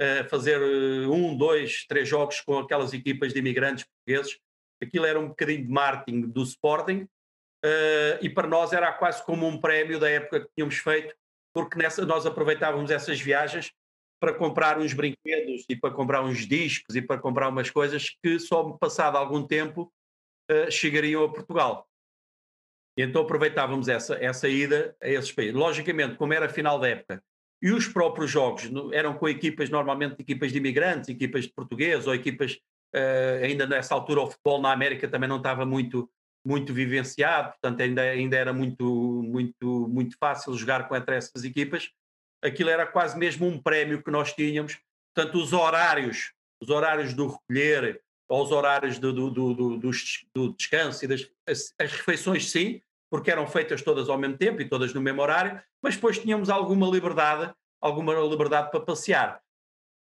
uh, 0.00 0.26
fazer 0.30 0.58
uh, 0.58 1.12
um, 1.12 1.36
dois, 1.36 1.84
três 1.86 2.08
jogos 2.08 2.40
com 2.40 2.58
aquelas 2.58 2.94
equipas 2.94 3.34
de 3.34 3.40
imigrantes 3.40 3.84
portugueses. 3.84 4.38
Aquilo 4.82 5.04
era 5.04 5.20
um 5.20 5.28
bocadinho 5.28 5.66
de 5.66 5.70
marketing 5.70 6.22
do 6.22 6.42
Sporting 6.44 7.02
uh, 7.02 8.18
e 8.22 8.30
para 8.30 8.48
nós 8.48 8.72
era 8.72 8.90
quase 8.90 9.22
como 9.26 9.46
um 9.46 9.60
prémio 9.60 10.00
da 10.00 10.08
época 10.08 10.40
que 10.40 10.48
tínhamos 10.56 10.76
feito, 10.76 11.14
porque 11.52 11.76
nessa, 11.76 12.06
nós 12.06 12.24
aproveitávamos 12.24 12.90
essas 12.90 13.20
viagens 13.20 13.70
para 14.18 14.32
comprar 14.32 14.78
uns 14.78 14.94
brinquedos 14.94 15.66
e 15.68 15.76
para 15.76 15.92
comprar 15.92 16.22
uns 16.22 16.46
discos 16.46 16.96
e 16.96 17.02
para 17.02 17.20
comprar 17.20 17.50
umas 17.50 17.68
coisas 17.68 18.16
que 18.24 18.38
só 18.38 18.64
passado 18.78 19.18
algum 19.18 19.46
tempo 19.46 19.92
chegariam 20.70 21.22
a 21.22 21.30
Portugal. 21.30 21.86
Então 22.96 23.22
aproveitávamos 23.22 23.88
essa, 23.88 24.14
essa 24.14 24.48
ida 24.48 24.96
a 25.02 25.08
esses 25.08 25.30
países. 25.30 25.54
Logicamente, 25.54 26.16
como 26.16 26.32
era 26.32 26.48
final 26.48 26.78
da 26.78 26.88
época 26.88 27.22
e 27.60 27.70
os 27.70 27.88
próprios 27.88 28.30
jogos 28.30 28.70
eram 28.92 29.14
com 29.14 29.28
equipas, 29.28 29.70
normalmente 29.70 30.20
equipas 30.20 30.52
de 30.52 30.58
imigrantes, 30.58 31.08
equipas 31.08 31.44
de 31.44 31.52
portugueses 31.52 32.06
ou 32.06 32.14
equipas, 32.14 32.52
uh, 32.94 33.44
ainda 33.44 33.66
nessa 33.66 33.94
altura 33.94 34.20
o 34.20 34.30
futebol 34.30 34.60
na 34.60 34.72
América 34.72 35.08
também 35.08 35.28
não 35.28 35.38
estava 35.38 35.64
muito, 35.64 36.08
muito 36.44 36.72
vivenciado, 36.74 37.50
portanto 37.52 37.80
ainda, 37.80 38.02
ainda 38.02 38.36
era 38.36 38.52
muito, 38.52 38.84
muito, 38.84 39.88
muito 39.88 40.16
fácil 40.18 40.54
jogar 40.54 40.88
contra 40.88 41.16
essas 41.16 41.44
equipas. 41.44 41.90
Aquilo 42.42 42.70
era 42.70 42.86
quase 42.86 43.18
mesmo 43.18 43.46
um 43.46 43.60
prémio 43.60 44.02
que 44.02 44.10
nós 44.10 44.32
tínhamos, 44.32 44.78
portanto 45.14 45.36
os 45.36 45.52
horários, 45.52 46.32
os 46.62 46.68
horários 46.68 47.14
do 47.14 47.26
recolher, 47.28 48.02
ou 48.28 48.42
os 48.42 48.52
horários 48.52 48.98
do, 48.98 49.12
do, 49.12 49.30
do, 49.30 49.54
do, 49.54 49.90
do 50.34 50.52
descanso 50.54 51.04
e 51.04 51.08
das 51.08 51.30
as, 51.48 51.72
as 51.78 51.92
refeições 51.92 52.50
sim, 52.50 52.80
porque 53.10 53.30
eram 53.30 53.46
feitas 53.46 53.82
todas 53.82 54.08
ao 54.08 54.18
mesmo 54.18 54.36
tempo 54.36 54.60
e 54.60 54.68
todas 54.68 54.92
no 54.92 55.00
mesmo 55.00 55.22
horário, 55.22 55.60
mas 55.82 55.94
depois 55.94 56.18
tínhamos 56.18 56.50
alguma 56.50 56.86
liberdade, 56.88 57.52
alguma 57.80 58.14
liberdade 58.14 58.70
para 58.70 58.80
passear. 58.80 59.40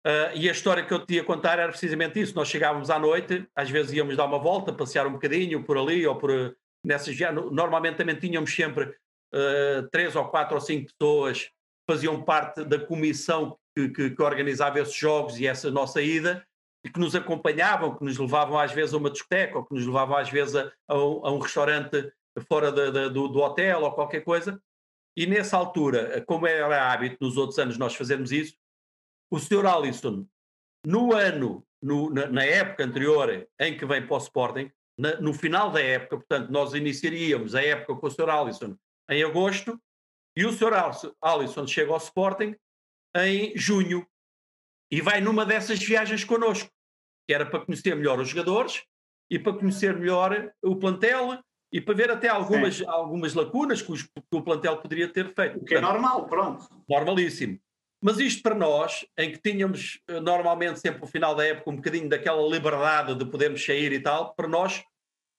Uh, 0.05 0.35
e 0.35 0.47
a 0.47 0.51
história 0.51 0.85
que 0.85 0.93
eu 0.93 1.03
te 1.03 1.15
ia 1.15 1.23
contar 1.23 1.57
era 1.57 1.69
precisamente 1.69 2.19
isso. 2.19 2.35
Nós 2.35 2.47
chegávamos 2.47 2.91
à 2.91 2.99
noite, 2.99 3.47
às 3.55 3.69
vezes 3.69 3.91
íamos 3.91 4.15
dar 4.15 4.25
uma 4.25 4.37
volta, 4.37 4.71
passear 4.71 5.07
um 5.07 5.13
bocadinho 5.13 5.63
por 5.63 5.77
ali 5.77 6.05
ou 6.05 6.15
por 6.15 6.55
nessas 6.85 7.17
Normalmente 7.51 7.97
também 7.97 8.15
tínhamos 8.15 8.53
sempre 8.53 8.85
uh, 8.85 9.89
três 9.91 10.15
ou 10.15 10.25
quatro 10.25 10.55
ou 10.55 10.61
cinco 10.61 10.91
pessoas 10.91 11.45
que 11.45 11.51
faziam 11.87 12.21
parte 12.21 12.63
da 12.63 12.79
comissão 12.79 13.57
que, 13.75 13.89
que, 13.89 14.09
que, 14.11 14.21
organizava 14.21 14.79
esses 14.79 14.95
jogos 14.95 15.39
e 15.39 15.47
essa 15.47 15.71
nossa 15.71 16.01
ida 16.01 16.45
e 16.83 16.89
que 16.89 16.99
nos 16.99 17.15
acompanhavam, 17.15 17.95
que 17.95 18.03
nos 18.03 18.17
levavam 18.17 18.59
às 18.59 18.71
vezes 18.71 18.93
a 18.93 18.97
uma 18.97 19.09
discoteca 19.09 19.57
ou 19.57 19.65
que 19.65 19.73
nos 19.73 19.85
levavam 19.85 20.17
às 20.17 20.29
vezes 20.29 20.55
a, 20.55 20.71
a, 20.87 20.95
um, 20.95 21.25
a 21.25 21.31
um, 21.31 21.39
restaurante 21.39 22.11
fora 22.41 22.71
de, 22.71 23.09
do, 23.09 23.27
do, 23.27 23.39
hotel 23.39 23.81
ou 23.83 23.91
qualquer 23.91 24.23
coisa. 24.23 24.61
E 25.17 25.25
nessa 25.25 25.57
altura, 25.57 26.21
como 26.25 26.45
era 26.45 26.91
hábito 26.91 27.17
nos 27.21 27.37
outros 27.37 27.57
anos 27.57 27.77
nós 27.77 27.95
fazermos 27.95 28.31
isso, 28.31 28.55
o 29.31 29.39
Sr. 29.39 29.65
Alisson, 29.65 30.27
no 30.85 31.13
ano, 31.13 31.65
no, 31.81 32.09
na, 32.09 32.27
na, 32.27 32.43
época 32.43 32.83
anterior 32.83 33.47
em 33.59 33.77
que 33.77 33.85
vem 33.85 34.05
para 34.05 34.15
o 34.15 34.19
Sporting, 34.19 34.71
na, 34.97 35.19
no 35.19 35.33
final 35.33 35.71
da 35.71 35.81
época, 35.81 36.17
portanto, 36.17 36.51
nós 36.51 36.73
iniciaríamos 36.73 37.55
a 37.55 37.61
época 37.61 37.95
com 37.95 38.07
o 38.07 38.11
Sr. 38.11 38.29
Alisson 38.29 38.77
em 39.09 39.23
agosto 39.23 39.81
e 40.37 40.45
o 40.45 40.51
Sr. 40.51 40.73
Alisson 41.21 41.65
chega 41.65 41.91
ao 41.91 41.97
Sporting 41.97 42.55
em 43.15 43.57
junho 43.57 44.05
e 44.91 45.01
vai 45.01 45.21
numa 45.21 45.45
dessas 45.45 45.79
viagens 45.79 46.23
connosco, 46.23 46.69
que 47.27 47.33
era 47.33 47.45
para 47.45 47.65
conhecer 47.65 47.95
melhor 47.95 48.19
os 48.19 48.29
jogadores 48.29 48.83
e 49.29 49.39
para 49.39 49.57
conhecer 49.57 49.97
melhor 49.97 50.53
o 50.61 50.75
plantel 50.75 51.41
e 51.75 51.81
para 51.81 51.93
ver 51.93 52.09
até 52.09 52.29
algumas, 52.29 52.81
algumas 52.87 53.33
lacunas 53.33 53.81
que, 53.81 53.91
os, 53.91 54.03
que, 54.03 54.09
o 54.31 54.41
plantel 54.41 54.77
poderia 54.77 55.09
ter 55.09 55.33
feito. 55.33 55.57
O 55.57 55.65
que 55.65 55.75
é 55.75 55.81
normal, 55.81 56.25
pronto. 56.25 56.69
Normalíssimo. 56.87 57.59
Mas 58.01 58.17
isto 58.17 58.41
para 58.41 58.55
nós, 58.55 59.05
em 59.17 59.29
que 59.29 59.39
tínhamos 59.39 59.99
eh, 60.07 60.21
normalmente 60.21 60.79
sempre 60.79 61.01
no 61.01 61.07
final 61.07 61.35
da 61.35 61.45
época 61.45 61.69
um 61.69 61.75
bocadinho 61.75 62.07
daquela 62.07 62.41
liberdade 62.47 63.13
de 63.15 63.25
podermos 63.25 63.65
sair 63.65 63.91
e 63.91 63.99
tal, 63.99 64.33
para 64.35 64.47
nós 64.47 64.85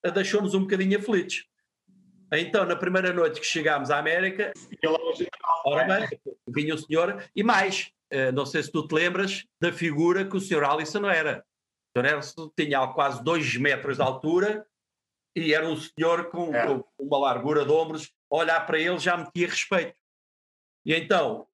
eh, 0.05 0.11
deixou-nos 0.11 0.53
um 0.53 0.61
bocadinho 0.61 0.99
aflitos. 0.99 1.47
Então, 2.31 2.67
na 2.67 2.77
primeira 2.77 3.15
noite 3.15 3.41
que 3.41 3.47
chegámos 3.47 3.91
à 3.91 3.99
América, 3.99 4.53
ora 5.65 5.85
bem, 5.85 6.21
vinha 6.49 6.75
o 6.75 6.79
senhor, 6.79 7.25
e 7.35 7.43
mais, 7.43 7.91
eh, 8.11 8.31
não 8.31 8.45
sei 8.45 8.63
se 8.63 8.71
tu 8.71 8.87
te 8.87 8.95
lembras 8.95 9.47
da 9.59 9.73
figura 9.73 10.23
que 10.23 10.37
o 10.37 10.41
senhor 10.41 10.65
Alisson 10.65 11.01
não 11.01 11.11
era. 11.11 11.43
O 11.95 11.99
senhor 11.99 12.13
Alisson 12.13 12.53
tinha 12.55 12.87
quase 12.89 13.25
dois 13.25 13.57
metros 13.57 13.97
de 13.97 14.03
altura, 14.03 14.67
e 15.37 15.53
era 15.53 15.69
um 15.69 15.77
senhor 15.77 16.31
com, 16.31 16.55
é. 16.55 16.67
com 16.67 16.85
uma 16.99 17.19
largura 17.19 17.65
de 17.67 17.71
ombros, 17.71 18.11
olhar 18.31 18.65
para 18.67 18.79
ele 18.79 18.99
já 18.99 19.19
metia 19.19 19.47
respeito. 19.47 19.95
E 20.85 20.95
então, 20.95 21.47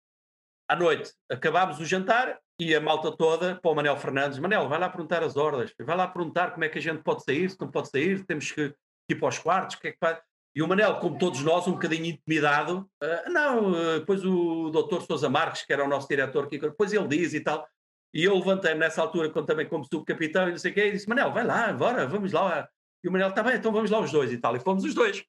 à 0.69 0.77
noite, 0.77 1.13
acabámos 1.29 1.81
o 1.81 1.85
jantar 1.85 2.39
e 2.61 2.75
a 2.75 2.81
malta 2.81 3.11
toda 3.11 3.57
para 3.57 3.71
o 3.71 3.75
Manel 3.75 3.97
Fernandes. 3.97 4.39
Manel, 4.39 4.69
vai 4.69 4.79
lá 4.79 4.89
perguntar 4.89 5.25
as 5.25 5.37
ordens, 5.37 5.75
vai 5.81 5.97
lá 5.97 6.07
perguntar 6.07 6.53
como 6.53 6.65
é 6.65 6.69
que 6.69 6.79
a 6.79 6.83
gente 6.83 7.03
pode 7.03 7.25
sair, 7.25 7.51
se 7.51 7.61
não 7.61 7.69
pode 7.69 7.91
sair, 7.91 8.25
temos 8.25 8.53
que 8.53 8.73
ir 9.09 9.15
para 9.17 9.29
os 9.29 9.39
quartos, 9.39 9.77
o 9.77 9.81
que 9.81 9.89
é 9.89 9.93
que 9.93 9.99
faz? 9.99 10.21
E 10.55 10.63
o 10.63 10.69
Manel, 10.69 11.01
como 11.01 11.19
todos 11.19 11.43
nós, 11.43 11.67
um 11.67 11.73
bocadinho 11.73 12.07
intimidado, 12.07 12.89
uh, 13.03 13.31
não, 13.31 13.73
uh, 13.73 13.99
depois 14.01 14.25
o 14.25 14.71
doutor 14.71 15.03
Sousa 15.03 15.29
Marques, 15.29 15.65
que 15.65 15.73
era 15.73 15.85
o 15.85 15.89
nosso 15.89 16.07
diretor, 16.07 16.47
que 16.47 16.59
depois 16.59 16.93
ele 16.93 17.09
diz 17.09 17.33
e 17.33 17.41
tal, 17.41 17.67
e 18.15 18.25
eu 18.25 18.37
levantei-me 18.37 18.79
nessa 18.79 19.01
altura, 19.01 19.31
quando, 19.31 19.47
também 19.47 19.67
como 19.67 19.85
subcapitão, 19.85 20.49
e 20.49 20.51
não 20.53 20.59
sei 20.59 20.71
o 20.71 20.75
quê, 20.75 20.89
e 20.89 20.93
disse, 20.93 21.09
Manel, 21.09 21.33
vai 21.33 21.45
lá, 21.45 21.73
bora, 21.73 22.07
vamos 22.07 22.33
lá, 22.33 22.69
e 23.03 23.09
o 23.09 23.13
Manel, 23.13 23.29
está 23.29 23.43
bem, 23.43 23.57
então 23.57 23.73
vamos 23.73 23.91
lá 23.91 24.01
os 24.01 24.13
dois 24.13 24.33
e 24.33 24.39
tal. 24.39 24.55
E 24.55 24.61
fomos 24.61 24.85
os 24.85 24.95
dois. 24.95 25.25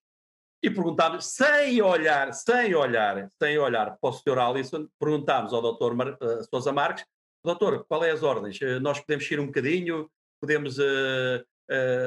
E 0.62 0.70
perguntámos, 0.70 1.26
sem 1.26 1.82
olhar, 1.82 2.32
sem 2.34 2.74
olhar, 2.76 3.30
sem 3.42 3.58
olhar 3.58 3.98
para 3.98 4.10
o 4.10 4.14
Sr. 4.14 4.40
Alisson, 4.40 4.88
perguntámos 5.00 5.54
ao 5.54 5.62
Dr. 5.62 5.94
Mar 5.94 6.10
uh, 6.14 6.44
Sousa 6.50 6.72
Marques, 6.72 7.04
doutor, 7.44 7.84
qual 7.86 8.04
é 8.04 8.12
as 8.12 8.24
ordens? 8.24 8.62
Uh, 8.62 8.80
nós 8.80 9.00
podemos 9.00 9.30
ir 9.30 9.40
um 9.40 9.48
bocadinho, 9.48 10.10
podemos, 10.40 10.78
uh, 10.78 11.44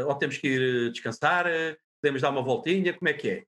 ou 0.07 0.15
temos 0.15 0.39
que 0.39 0.47
ir 0.47 0.93
descansar, 0.93 1.47
podemos 2.01 2.23
dar 2.23 2.31
uma 2.31 2.43
voltinha, 2.43 2.95
como 2.95 3.09
é 3.09 3.13
que 3.13 3.29
é? 3.29 3.45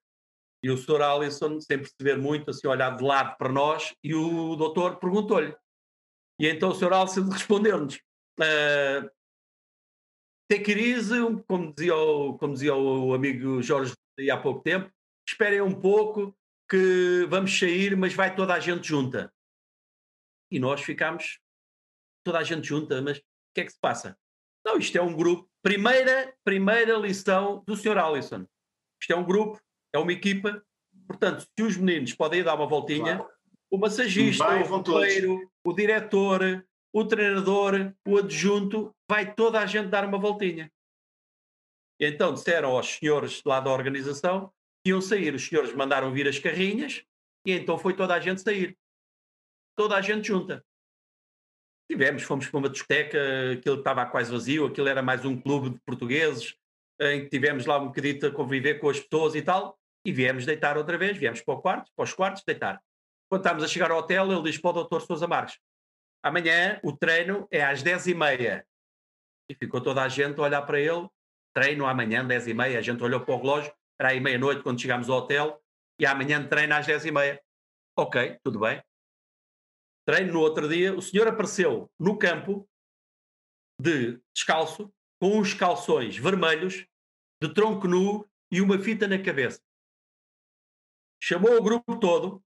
E 0.62 0.70
o 0.70 0.76
Sr. 0.76 1.00
Alisson, 1.00 1.60
sem 1.60 1.78
perceber 1.78 2.18
muito, 2.18 2.50
assim, 2.50 2.66
olhar 2.66 2.96
de 2.96 3.04
lado 3.04 3.36
para 3.38 3.48
nós, 3.48 3.94
e 4.02 4.14
o 4.14 4.56
doutor 4.56 4.96
perguntou-lhe. 4.96 5.54
E 6.38 6.48
então 6.48 6.70
o 6.70 6.74
Sr. 6.74 6.92
Alisson 6.92 7.28
respondeu-nos, 7.30 7.98
it 10.50 10.70
easy, 10.70 11.18
como 11.46 11.72
dizia 11.74 11.96
o, 11.96 12.38
como 12.38 12.54
dizia 12.54 12.74
o 12.74 13.14
amigo 13.14 13.62
Jorge 13.62 13.94
há 14.30 14.36
pouco 14.36 14.62
tempo, 14.62 14.90
esperem 15.28 15.60
um 15.60 15.74
pouco 15.74 16.36
que 16.68 17.26
vamos 17.28 17.56
sair, 17.56 17.96
mas 17.96 18.14
vai 18.14 18.34
toda 18.34 18.54
a 18.54 18.60
gente 18.60 18.86
junta. 18.86 19.32
E 20.50 20.58
nós 20.58 20.80
ficámos 20.82 21.38
toda 22.24 22.38
a 22.38 22.44
gente 22.44 22.66
junta, 22.66 23.00
mas 23.00 23.18
o 23.18 23.22
que 23.54 23.60
é 23.60 23.64
que 23.64 23.72
se 23.72 23.80
passa? 23.80 24.16
Não, 24.64 24.76
isto 24.76 24.96
é 24.96 25.02
um 25.02 25.14
grupo. 25.14 25.48
Primeira, 25.62 26.34
primeira 26.44 26.96
lição 26.96 27.62
do 27.66 27.76
Sr. 27.76 27.98
Alisson. 27.98 28.46
Isto 29.00 29.12
é 29.12 29.16
um 29.16 29.24
grupo, 29.24 29.60
é 29.94 29.98
uma 29.98 30.12
equipa. 30.12 30.62
Portanto, 31.06 31.46
se 31.58 31.64
os 31.64 31.76
meninos 31.76 32.12
podem 32.14 32.40
ir 32.40 32.44
dar 32.44 32.54
uma 32.54 32.66
voltinha, 32.66 33.16
claro. 33.16 33.30
o 33.70 33.78
massagista, 33.78 34.44
vai, 34.44 34.62
o 34.62 34.66
roteiro, 34.66 35.50
o 35.64 35.72
diretor, 35.72 36.64
o 36.92 37.04
treinador, 37.04 37.94
o 38.06 38.18
adjunto, 38.18 38.94
vai 39.08 39.34
toda 39.34 39.60
a 39.60 39.66
gente 39.66 39.88
dar 39.88 40.04
uma 40.04 40.18
voltinha. 40.18 40.70
E 42.00 42.06
então 42.06 42.32
disseram 42.32 42.70
aos 42.70 42.96
senhores 42.96 43.42
lá 43.44 43.58
da 43.58 43.72
organização 43.72 44.52
que 44.84 44.90
iam 44.90 45.00
sair. 45.00 45.34
Os 45.34 45.46
senhores 45.46 45.74
mandaram 45.74 46.12
vir 46.12 46.28
as 46.28 46.38
carrinhas 46.38 47.02
e 47.44 47.52
então 47.52 47.78
foi 47.78 47.94
toda 47.94 48.14
a 48.14 48.20
gente 48.20 48.40
sair. 48.40 48.78
Toda 49.76 49.96
a 49.96 50.00
gente 50.00 50.28
junta. 50.28 50.64
Tivemos, 51.90 52.22
fomos 52.22 52.46
para 52.46 52.58
uma 52.58 52.68
discoteca, 52.68 53.18
aquilo 53.52 53.78
estava 53.78 54.04
quase 54.04 54.30
vazio, 54.30 54.66
aquilo 54.66 54.88
era 54.88 55.02
mais 55.02 55.24
um 55.24 55.40
clube 55.40 55.70
de 55.70 55.80
portugueses, 55.80 56.54
em 57.00 57.22
que 57.22 57.30
tivemos 57.30 57.64
lá 57.64 57.78
um 57.78 57.86
bocadito 57.86 58.26
a 58.26 58.30
conviver 58.30 58.78
com 58.78 58.90
as 58.90 59.00
pessoas 59.00 59.34
e 59.34 59.40
tal, 59.40 59.78
e 60.04 60.12
viemos 60.12 60.44
deitar 60.44 60.76
outra 60.76 60.98
vez, 60.98 61.16
viemos 61.16 61.40
para 61.40 61.54
o 61.54 61.62
quarto, 61.62 61.90
para 61.96 62.02
os 62.02 62.12
quartos, 62.12 62.42
deitar. 62.44 62.82
Quando 63.30 63.40
estávamos 63.40 63.64
a 63.64 63.68
chegar 63.68 63.90
ao 63.90 64.00
hotel, 64.00 64.30
ele 64.30 64.42
diz 64.42 64.58
para 64.58 64.70
o 64.70 64.74
doutor 64.74 65.00
Sousa 65.00 65.26
Marques, 65.26 65.58
amanhã 66.22 66.78
o 66.82 66.94
treino 66.94 67.48
é 67.50 67.64
às 67.64 67.82
10h30. 67.82 68.62
E 68.62 68.77
ficou 69.54 69.80
toda 69.80 70.02
a 70.02 70.08
gente 70.08 70.38
a 70.38 70.42
olhar 70.42 70.62
para 70.62 70.80
ele, 70.80 71.08
treino 71.54 71.86
amanhã, 71.86 72.26
10h30, 72.26 72.78
a 72.78 72.82
gente 72.82 73.02
olhou 73.02 73.20
para 73.20 73.34
o 73.34 73.38
relógio, 73.38 73.72
era 73.98 74.10
aí 74.10 74.20
meia-noite 74.20 74.62
quando 74.62 74.80
chegámos 74.80 75.08
ao 75.08 75.18
hotel, 75.18 75.62
e 75.98 76.06
amanhã 76.06 76.46
treino 76.46 76.74
às 76.74 76.86
10h30. 76.86 77.40
Ok, 77.98 78.38
tudo 78.44 78.60
bem. 78.60 78.82
Treino 80.06 80.32
no 80.32 80.40
outro 80.40 80.68
dia, 80.68 80.94
o 80.94 81.02
senhor 81.02 81.28
apareceu 81.28 81.90
no 81.98 82.18
campo, 82.18 82.68
de 83.80 84.20
descalço, 84.34 84.92
com 85.20 85.38
uns 85.38 85.54
calções 85.54 86.16
vermelhos, 86.16 86.86
de 87.42 87.52
tronco 87.52 87.86
nu 87.86 88.28
e 88.50 88.60
uma 88.60 88.78
fita 88.78 89.06
na 89.06 89.22
cabeça. 89.22 89.60
Chamou 91.22 91.56
o 91.56 91.62
grupo 91.62 91.98
todo, 91.98 92.42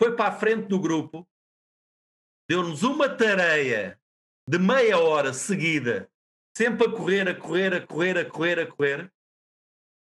foi 0.00 0.14
para 0.14 0.28
a 0.28 0.38
frente 0.38 0.68
do 0.68 0.78
grupo, 0.78 1.26
deu-nos 2.48 2.82
uma 2.82 3.08
tarefa 3.08 3.98
de 4.48 4.58
meia 4.58 4.98
hora 4.98 5.32
seguida, 5.32 6.10
sempre 6.56 6.86
a 6.86 6.90
correr, 6.90 7.28
a 7.28 7.34
correr, 7.34 7.74
a 7.74 7.80
correr, 7.86 8.18
a 8.18 8.24
correr, 8.24 8.60
a 8.60 8.66
correr, 8.66 9.12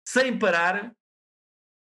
sem 0.07 0.37
parar, 0.37 0.93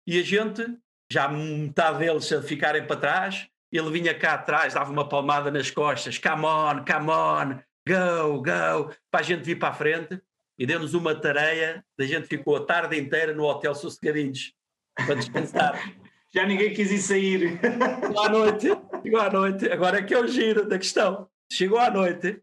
e 0.08 0.20
a 0.20 0.24
gente, 0.24 0.66
já 1.12 1.28
metade 1.28 2.00
deles 2.00 2.32
a 2.32 2.42
ficarem 2.42 2.86
para 2.86 3.00
trás, 3.00 3.48
ele 3.72 3.92
vinha 3.92 4.18
cá 4.18 4.36
atrás, 4.36 4.74
dava 4.74 4.92
uma 4.92 5.08
palmada 5.08 5.52
nas 5.52 5.70
costas, 5.70 6.18
come 6.18 6.46
on, 6.46 6.86
come 6.86 7.12
on, 7.12 7.60
go, 7.88 8.38
go, 8.42 8.96
para 9.12 9.20
a 9.20 9.24
gente 9.24 9.44
vir 9.44 9.60
para 9.60 9.70
a 9.70 9.74
frente, 9.74 10.22
e 10.58 10.66
deu-nos 10.66 10.94
uma 10.94 11.14
tarefa, 11.14 11.84
a 12.00 12.04
gente 12.04 12.28
ficou 12.28 12.56
a 12.56 12.66
tarde 12.66 12.98
inteira 12.98 13.34
no 13.34 13.44
hotel 13.44 13.76
sossegadinhos, 13.76 14.54
para 14.96 15.16
descansar. 15.16 15.94
Já 16.34 16.46
ninguém 16.46 16.74
quis 16.74 16.92
ir 16.92 17.00
sair. 17.00 17.60
Chegou 17.62 18.20
à 18.20 18.30
noite, 18.30 18.68
chegou 19.02 19.20
à 19.22 19.30
noite. 19.30 19.72
Agora 19.72 20.00
é 20.00 20.02
que 20.02 20.14
é 20.14 20.20
o 20.20 20.28
giro 20.28 20.68
da 20.68 20.78
questão. 20.78 21.30
Chegou 21.50 21.80
à 21.80 21.90
noite 21.90 22.42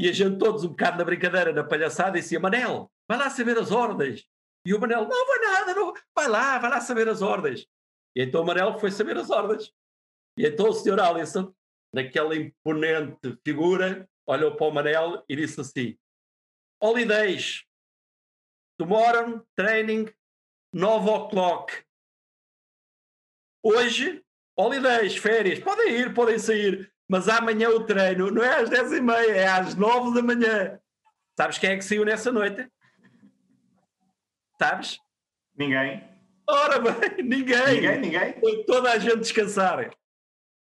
e 0.00 0.08
a 0.08 0.12
gente 0.12 0.38
todos 0.38 0.64
um 0.64 0.68
bocado 0.68 0.98
na 0.98 1.04
brincadeira, 1.04 1.52
na 1.52 1.64
palhaçada, 1.64 2.18
e 2.18 2.20
dizia, 2.20 2.38
Manel, 2.38 2.90
vai 3.08 3.18
lá 3.18 3.28
saber 3.30 3.58
as 3.58 3.70
ordens. 3.70 4.26
E 4.64 4.74
o 4.74 4.80
Manel, 4.80 5.08
não 5.08 5.26
vai 5.26 5.38
nada, 5.38 5.74
não. 5.74 5.92
vai 6.14 6.28
lá, 6.28 6.58
vai 6.58 6.70
lá 6.70 6.80
saber 6.80 7.08
as 7.08 7.22
ordens. 7.22 7.66
E 8.14 8.22
então 8.22 8.42
o 8.42 8.46
Manel 8.46 8.78
foi 8.78 8.90
saber 8.90 9.16
as 9.16 9.30
ordens. 9.30 9.72
E 10.36 10.46
então 10.46 10.68
o 10.68 10.72
senhor 10.72 11.00
Alisson 11.00 11.52
daquela 11.92 12.36
imponente 12.36 13.38
figura, 13.44 14.08
olhou 14.26 14.54
para 14.56 14.66
o 14.66 14.70
Manel 14.70 15.24
e 15.28 15.36
disse 15.36 15.60
assim: 15.60 15.98
Holidays, 16.80 17.64
tomorrow 18.78 19.44
training, 19.56 20.12
9 20.72 21.10
o'clock. 21.10 21.84
Hoje, 23.62 24.24
holidays, 24.56 25.16
férias, 25.16 25.58
podem 25.58 25.96
ir, 25.96 26.14
podem 26.14 26.38
sair, 26.38 26.92
mas 27.08 27.28
amanhã 27.28 27.70
o 27.70 27.84
treino 27.84 28.30
não 28.30 28.44
é 28.44 28.60
às 28.60 28.68
10 28.68 28.92
e 28.92 29.00
meia, 29.00 29.32
é 29.32 29.48
às 29.48 29.74
9 29.74 30.14
da 30.14 30.22
manhã. 30.22 30.78
Sabes 31.36 31.58
quem 31.58 31.70
é 31.70 31.76
que 31.76 31.84
saiu 31.84 32.04
nessa 32.04 32.30
noite? 32.30 32.68
Sabes? 34.60 34.98
Ninguém. 35.56 36.04
Ora 36.48 36.78
bem, 36.78 37.22
ninguém. 37.24 37.74
Ninguém, 37.74 38.00
ninguém. 38.00 38.40
Foi 38.40 38.64
toda 38.64 38.92
a 38.92 38.98
gente 38.98 39.20
descansar. 39.20 39.90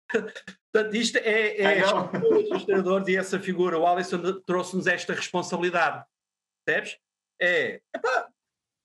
Portanto, 0.08 0.94
isto 0.94 1.18
é, 1.18 1.60
é 1.60 1.84
os 2.54 2.64
treinadores 2.64 3.08
e 3.08 3.16
essa 3.16 3.38
figura, 3.38 3.78
o 3.78 3.86
Alisson 3.86 4.40
trouxe-nos 4.46 4.86
esta 4.86 5.12
responsabilidade. 5.12 6.04
Percebes? 6.64 6.98
É, 7.40 7.80
epá, 7.94 8.28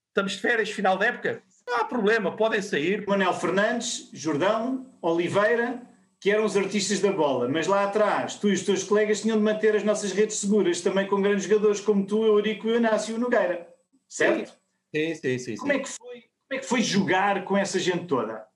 estamos 0.08 0.32
de 0.32 0.40
férias, 0.40 0.70
final 0.70 0.96
da 0.96 1.06
época, 1.06 1.42
não 1.66 1.76
há 1.78 1.84
problema, 1.84 2.36
podem 2.36 2.62
sair. 2.62 3.06
Manuel 3.06 3.34
Fernandes, 3.34 4.08
Jordão, 4.12 4.90
Oliveira, 5.02 5.82
que 6.20 6.30
eram 6.30 6.44
os 6.44 6.56
artistas 6.56 7.00
da 7.00 7.12
bola, 7.12 7.48
mas 7.48 7.66
lá 7.66 7.84
atrás, 7.84 8.36
tu 8.36 8.48
e 8.48 8.54
os 8.54 8.64
teus 8.64 8.82
colegas 8.82 9.20
tinham 9.20 9.36
de 9.36 9.42
manter 9.42 9.76
as 9.76 9.84
nossas 9.84 10.12
redes 10.12 10.38
seguras, 10.38 10.80
também 10.80 11.06
com 11.06 11.20
grandes 11.20 11.44
jogadores 11.44 11.80
como 11.80 12.06
tu, 12.06 12.24
Eurico 12.24 12.66
e 12.68 12.72
o 12.72 12.76
Inácio 12.76 13.18
Nogueira, 13.18 13.68
certo? 14.08 14.58
Sim, 14.94 15.14
sim, 15.14 15.38
sim. 15.38 15.56
Como, 15.56 15.72
sim. 15.72 15.78
É 15.78 15.82
que 15.82 15.88
foi, 15.88 16.20
como 16.20 16.52
é 16.52 16.58
que 16.58 16.66
foi 16.66 16.82
jogar 16.82 17.44
com 17.44 17.56
essa 17.56 17.78
gente 17.78 18.06
toda? 18.06 18.46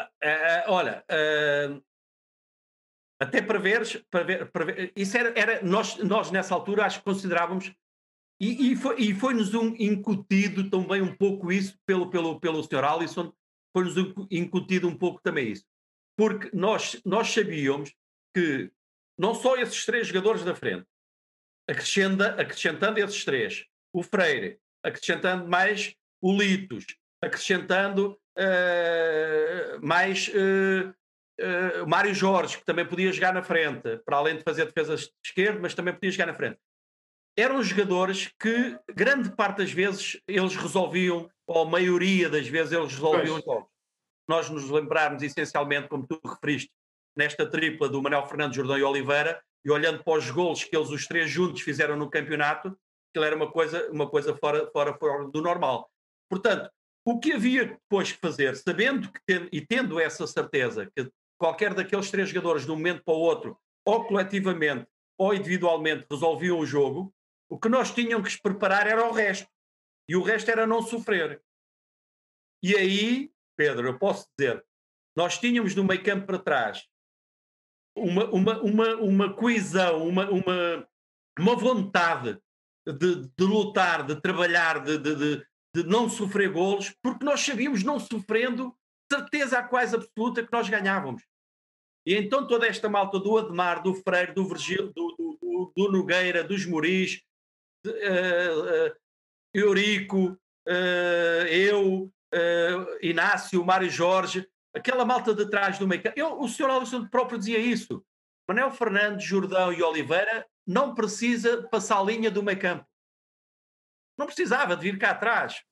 Uh, 0.00 0.68
olha, 0.68 1.04
uh, 1.10 1.82
até 3.20 3.42
para 3.42 3.58
veres, 3.58 4.02
para 4.10 4.24
ver, 4.24 4.50
para 4.50 4.64
ver, 4.64 4.92
isso 4.96 5.16
era, 5.16 5.38
era 5.38 5.62
nós, 5.62 5.96
nós 5.98 6.30
nessa 6.30 6.54
altura 6.54 6.86
acho 6.86 6.98
que 6.98 7.04
considerávamos 7.04 7.72
e, 8.40 8.72
e, 8.72 8.76
foi, 8.76 8.98
e 8.98 9.14
foi-nos 9.14 9.52
um 9.52 9.76
incutido 9.78 10.70
também 10.70 11.02
um 11.02 11.14
pouco 11.14 11.52
isso 11.52 11.78
pelo, 11.84 12.08
pelo, 12.08 12.40
pelo 12.40 12.62
Sr. 12.62 12.84
Alisson, 12.84 13.30
foi-nos 13.70 13.94
incutido 14.30 14.88
um 14.88 14.96
pouco 14.96 15.20
também 15.22 15.52
isso. 15.52 15.66
Porque 16.20 16.50
nós, 16.54 17.00
nós 17.02 17.30
sabíamos 17.30 17.94
que 18.36 18.70
não 19.18 19.34
só 19.34 19.56
esses 19.56 19.86
três 19.86 20.06
jogadores 20.06 20.44
da 20.44 20.54
frente, 20.54 20.86
acrescenta, 21.66 22.38
acrescentando 22.38 23.00
esses 23.00 23.24
três, 23.24 23.64
o 23.90 24.02
Freire, 24.02 24.60
acrescentando 24.84 25.48
mais 25.48 25.94
o 26.20 26.36
Litos, 26.36 26.84
acrescentando 27.24 28.20
uh, 28.36 29.80
mais 29.80 30.28
uh, 30.28 30.90
uh, 30.90 31.88
Mário 31.88 32.14
Jorge, 32.14 32.58
que 32.58 32.66
também 32.66 32.84
podia 32.84 33.10
jogar 33.14 33.32
na 33.32 33.42
frente, 33.42 33.96
para 34.04 34.18
além 34.18 34.36
de 34.36 34.42
fazer 34.42 34.66
defesas 34.66 35.04
de 35.04 35.12
esquerda, 35.24 35.58
mas 35.58 35.72
também 35.72 35.94
podia 35.94 36.10
jogar 36.10 36.26
na 36.26 36.34
frente. 36.34 36.58
Eram 37.34 37.62
jogadores 37.62 38.30
que, 38.38 38.78
grande 38.94 39.34
parte 39.34 39.56
das 39.56 39.72
vezes, 39.72 40.20
eles 40.28 40.54
resolviam, 40.54 41.30
ou 41.46 41.62
a 41.62 41.64
maioria 41.64 42.28
das 42.28 42.46
vezes, 42.46 42.74
eles 42.74 42.92
resolviam 42.92 43.38
os 43.38 43.42
jogos. 43.42 43.69
Nós 44.30 44.48
nos 44.48 44.70
lembrarmos, 44.70 45.24
essencialmente, 45.24 45.88
como 45.88 46.06
tu 46.06 46.20
referiste, 46.24 46.70
nesta 47.16 47.44
tripla 47.44 47.88
do 47.88 48.00
Manuel 48.00 48.28
Fernandes, 48.28 48.54
Jordão 48.54 48.78
e 48.78 48.82
Oliveira, 48.84 49.42
e 49.64 49.70
olhando 49.72 50.04
para 50.04 50.18
os 50.18 50.30
golos 50.30 50.62
que 50.62 50.76
eles, 50.76 50.88
os 50.88 51.04
três 51.04 51.28
juntos, 51.28 51.62
fizeram 51.62 51.96
no 51.96 52.08
campeonato, 52.08 52.68
aquilo 53.10 53.24
era 53.24 53.34
uma 53.34 53.50
coisa, 53.50 53.90
uma 53.90 54.08
coisa 54.08 54.32
fora, 54.36 54.70
fora, 54.70 54.94
fora 54.96 55.26
do 55.26 55.42
normal. 55.42 55.90
Portanto, 56.30 56.70
o 57.04 57.18
que 57.18 57.32
havia 57.32 57.64
depois 57.64 58.12
que 58.12 58.20
fazer, 58.20 58.54
sabendo 58.54 59.10
que 59.10 59.48
e 59.50 59.66
tendo 59.66 59.98
essa 59.98 60.24
certeza 60.28 60.88
que 60.94 61.10
qualquer 61.36 61.74
daqueles 61.74 62.08
três 62.08 62.28
jogadores, 62.28 62.64
de 62.64 62.70
um 62.70 62.76
momento 62.76 63.02
para 63.02 63.14
o 63.14 63.18
outro, 63.18 63.58
ou 63.84 64.04
coletivamente 64.04 64.86
ou 65.18 65.34
individualmente, 65.34 66.06
resolviam 66.08 66.60
o 66.60 66.64
jogo, 66.64 67.12
o 67.48 67.58
que 67.58 67.68
nós 67.68 67.92
tínhamos 67.92 68.36
que 68.36 68.42
preparar 68.42 68.86
era 68.86 69.08
o 69.08 69.10
resto. 69.10 69.50
E 70.08 70.14
o 70.14 70.22
resto 70.22 70.52
era 70.52 70.68
não 70.68 70.82
sofrer. 70.82 71.42
E 72.62 72.76
aí, 72.76 73.32
Pedro, 73.60 73.88
eu 73.88 73.98
posso 73.98 74.26
dizer, 74.38 74.64
nós 75.14 75.38
tínhamos 75.38 75.74
no 75.74 75.84
meio 75.84 76.02
campo 76.02 76.24
para 76.24 76.38
trás 76.38 76.82
uma, 77.94 78.24
uma, 78.30 78.62
uma, 78.62 78.94
uma 78.94 79.34
coesão, 79.34 80.08
uma, 80.08 80.30
uma, 80.30 80.88
uma 81.38 81.56
vontade 81.56 82.40
de, 82.86 83.28
de 83.36 83.44
lutar, 83.44 84.06
de 84.06 84.18
trabalhar, 84.18 84.82
de, 84.82 84.96
de, 84.96 85.14
de, 85.14 85.46
de 85.76 85.82
não 85.82 86.08
sofrer 86.08 86.50
golos, 86.50 86.94
porque 87.02 87.22
nós 87.22 87.42
sabíamos, 87.42 87.82
não 87.84 88.00
sofrendo, 88.00 88.74
certeza 89.12 89.62
quase 89.62 89.94
absoluta 89.94 90.42
que 90.42 90.52
nós 90.52 90.66
ganhávamos. 90.70 91.22
E 92.06 92.14
então 92.14 92.46
toda 92.46 92.66
esta 92.66 92.88
malta 92.88 93.18
do 93.18 93.36
Ademar, 93.36 93.82
do 93.82 93.92
Freire, 93.92 94.32
do 94.32 94.48
Virgílio, 94.48 94.90
do, 94.94 95.14
do, 95.18 95.72
do 95.76 95.92
Nogueira, 95.92 96.42
dos 96.42 96.64
Moris, 96.64 97.20
de, 97.84 97.90
uh, 97.90 98.88
uh, 98.88 98.96
Eurico, 99.52 100.28
uh, 100.66 101.46
eu, 101.50 102.10
Inácio, 103.02 103.64
Mário 103.64 103.90
Jorge, 103.90 104.48
aquela 104.74 105.04
malta 105.04 105.34
de 105.34 105.48
trás 105.50 105.78
do 105.78 105.86
meio 105.86 106.02
eu, 106.16 106.40
O 106.40 106.48
senhor 106.48 106.70
Alisson 106.70 107.06
próprio 107.06 107.38
dizia 107.38 107.58
isso. 107.58 108.04
Manuel 108.48 108.70
Fernandes, 108.70 109.26
Jordão 109.26 109.72
e 109.72 109.82
Oliveira 109.82 110.46
não 110.66 110.94
precisa 110.94 111.62
passar 111.68 111.98
a 111.98 112.02
linha 112.02 112.30
do 112.30 112.42
meio 112.42 112.58
campo. 112.58 112.86
Não 114.18 114.26
precisava 114.26 114.76
de 114.76 114.82
vir 114.82 114.98
cá 114.98 115.10
atrás. 115.10 115.62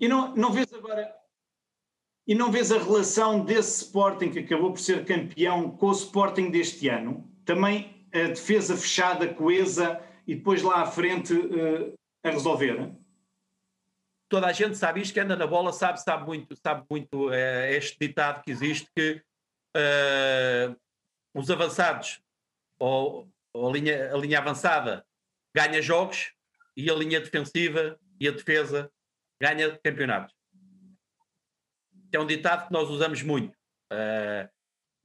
E 0.00 0.08
não, 0.08 0.34
não 0.34 0.52
vês 0.52 0.72
agora 0.72 1.14
e 2.26 2.34
não 2.34 2.50
vês 2.50 2.72
a 2.72 2.78
relação 2.78 3.44
desse 3.44 3.84
Sporting 3.84 4.30
que 4.30 4.38
acabou 4.38 4.72
por 4.72 4.80
ser 4.80 5.04
campeão 5.04 5.70
com 5.70 5.88
o 5.88 5.92
Sporting 5.92 6.50
deste 6.50 6.88
ano? 6.88 7.30
Também 7.44 8.08
a 8.12 8.28
defesa 8.28 8.76
fechada, 8.76 9.32
coesa 9.34 10.00
e 10.26 10.34
depois 10.34 10.62
lá 10.62 10.82
à 10.82 10.86
frente 10.86 11.34
uh, 11.34 11.92
a 12.24 12.30
resolver? 12.30 12.92
Toda 14.34 14.48
a 14.48 14.52
gente 14.52 14.76
sabe 14.76 15.00
isto, 15.00 15.14
que 15.14 15.20
anda 15.20 15.36
na 15.36 15.46
bola, 15.46 15.72
sabe, 15.72 16.02
sabe 16.02 16.26
muito, 16.26 16.56
sabe 16.56 16.84
muito 16.90 17.28
uh, 17.28 17.66
este 17.70 17.96
ditado 18.00 18.42
que 18.42 18.50
existe 18.50 18.90
que 18.92 19.22
uh, 19.76 20.76
os 21.32 21.48
avançados 21.52 22.20
ou, 22.76 23.30
ou 23.52 23.68
a, 23.68 23.72
linha, 23.72 24.12
a 24.12 24.18
linha 24.18 24.40
avançada 24.40 25.06
ganha 25.54 25.80
jogos 25.80 26.32
e 26.76 26.90
a 26.90 26.94
linha 26.94 27.20
defensiva 27.20 27.96
e 28.18 28.26
a 28.26 28.32
defesa 28.32 28.90
ganha 29.40 29.78
campeonatos 29.78 30.34
é 32.12 32.18
um 32.18 32.26
ditado 32.26 32.66
que 32.66 32.72
nós 32.72 32.90
usamos 32.90 33.22
muito. 33.22 33.56
Uh, 33.92 34.50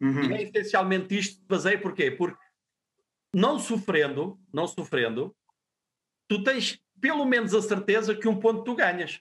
uhum. 0.01 0.23
E 0.23 0.33
é 0.33 0.41
essencialmente 0.41 1.15
isto 1.15 1.39
que 1.39 1.47
baseia 1.47 1.79
porquê? 1.79 2.09
Porque 2.09 2.43
não 3.31 3.59
sofrendo, 3.59 4.39
não 4.51 4.67
sofrendo, 4.67 5.37
tu 6.27 6.43
tens 6.43 6.81
pelo 7.01 7.25
menos 7.25 7.53
a 7.53 7.61
certeza 7.61 8.15
que 8.15 8.27
um 8.27 8.39
ponto 8.39 8.63
tu 8.63 8.75
ganhas. 8.75 9.19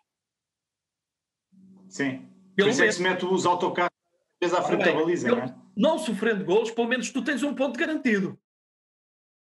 Sim. 1.89 2.29
Pelo 2.55 2.69
Por 2.69 2.73
isso 2.73 2.81
menos. 2.81 2.81
é 2.81 2.87
que 2.87 2.93
se 2.93 3.03
mete 3.03 3.25
os 3.25 3.47
autocarros 3.47 3.93
à 4.41 4.63
frente 4.63 4.85
da 4.85 4.93
baliza, 4.93 5.29
não 5.29 5.39
é? 5.39 5.55
Não 5.77 5.99
sofrendo 5.99 6.45
golos, 6.45 6.71
pelo 6.71 6.89
menos 6.89 7.11
tu 7.11 7.23
tens 7.23 7.43
um 7.43 7.55
ponto 7.55 7.79
garantido. 7.79 8.39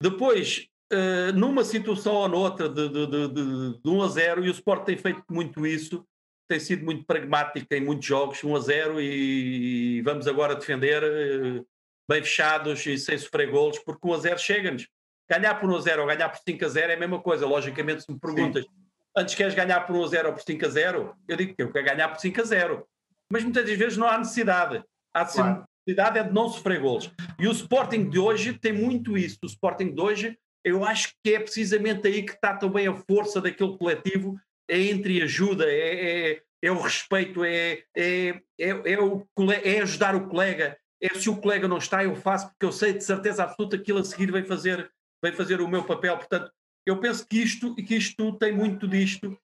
Depois, 0.02 0.68
uh, 0.92 1.32
numa 1.34 1.64
situação 1.64 2.14
ou 2.14 2.28
noutra 2.28 2.68
de, 2.68 2.88
de, 2.88 3.06
de, 3.06 3.28
de, 3.28 3.82
de 3.82 3.88
1 3.88 4.02
a 4.02 4.08
0, 4.08 4.44
e 4.44 4.48
o 4.48 4.52
Sport 4.52 4.84
tem 4.84 4.96
feito 4.96 5.22
muito 5.30 5.66
isso, 5.66 6.06
tem 6.48 6.58
sido 6.58 6.84
muito 6.84 7.04
pragmática 7.04 7.76
em 7.76 7.84
muitos 7.84 8.06
jogos, 8.06 8.42
1 8.42 8.56
a 8.56 8.60
0, 8.60 9.00
e 9.00 10.02
vamos 10.02 10.26
agora 10.26 10.56
defender 10.56 11.02
eh, 11.02 11.64
bem 12.10 12.22
fechados 12.22 12.84
e 12.86 12.98
sem 12.98 13.16
sofrer 13.16 13.50
golos, 13.50 13.78
porque 13.78 14.06
1 14.06 14.12
a 14.12 14.18
0 14.18 14.38
chega-nos. 14.38 14.88
Ganhar 15.30 15.54
por 15.60 15.70
1 15.70 15.76
a 15.76 15.80
0 15.80 16.02
ou 16.02 16.08
ganhar 16.08 16.28
por 16.28 16.40
5 16.44 16.64
a 16.64 16.68
0 16.68 16.92
é 16.92 16.94
a 16.96 16.98
mesma 16.98 17.20
coisa. 17.20 17.46
Logicamente, 17.46 18.02
se 18.02 18.12
me 18.12 18.18
perguntas, 18.18 18.64
Sim. 18.64 18.70
antes 19.16 19.34
queres 19.36 19.54
ganhar 19.54 19.86
por 19.86 19.94
1 19.94 20.04
a 20.04 20.08
0 20.08 20.28
ou 20.28 20.34
por 20.34 20.42
5 20.42 20.66
a 20.66 20.68
0, 20.68 21.16
eu 21.28 21.36
digo 21.36 21.54
que 21.54 21.62
eu 21.62 21.70
quero 21.70 21.86
ganhar 21.86 22.08
por 22.08 22.18
5 22.18 22.40
a 22.40 22.44
0. 22.44 22.86
Mas 23.30 23.44
muitas 23.44 23.64
das 23.64 23.78
vezes 23.78 23.96
não 23.96 24.08
há 24.08 24.18
necessidade. 24.18 24.82
Há 25.14 25.24
claro. 25.24 25.64
necessidade 25.86 26.18
é 26.18 26.22
de 26.24 26.32
não 26.32 26.48
sofrer 26.48 26.80
golos. 26.80 27.12
E 27.38 27.46
o 27.46 27.52
Sporting 27.52 28.10
de 28.10 28.18
hoje 28.18 28.54
tem 28.54 28.72
muito 28.72 29.16
isso. 29.16 29.38
O 29.44 29.46
Sporting 29.46 29.94
de 29.94 30.00
hoje, 30.00 30.38
eu 30.64 30.84
acho 30.84 31.12
que 31.22 31.34
é 31.34 31.38
precisamente 31.38 32.08
aí 32.08 32.24
que 32.24 32.32
está 32.32 32.56
também 32.56 32.88
a 32.88 32.94
força 32.94 33.40
daquele 33.40 33.78
coletivo 33.78 34.36
é 34.68 34.80
entre 34.82 35.22
ajuda, 35.22 35.64
é, 35.66 36.30
é, 36.32 36.42
é 36.62 36.70
o 36.70 36.80
respeito, 36.80 37.44
é, 37.44 37.82
é, 37.96 38.40
é, 38.58 38.68
é, 38.68 39.00
o, 39.00 39.26
é 39.64 39.80
ajudar 39.80 40.14
o 40.14 40.28
colega. 40.28 40.76
É 41.02 41.08
se 41.14 41.30
o 41.30 41.36
colega 41.36 41.66
não 41.66 41.78
está, 41.78 42.04
eu 42.04 42.14
faço, 42.14 42.48
porque 42.50 42.66
eu 42.66 42.72
sei 42.72 42.92
de 42.92 43.02
certeza 43.02 43.42
absoluta 43.42 43.78
que 43.78 43.90
ele 43.90 44.00
a 44.00 44.04
seguir 44.04 44.30
vai 44.30 44.44
fazer, 44.44 44.90
vai 45.22 45.32
fazer 45.32 45.60
o 45.60 45.68
meu 45.68 45.84
papel. 45.84 46.16
Portanto, 46.16 46.50
eu 46.86 46.98
penso 46.98 47.26
que 47.26 47.38
isto, 47.38 47.74
que 47.74 47.94
isto 47.94 48.38
tem 48.38 48.52
muito 48.52 48.88
disto, 48.88 49.38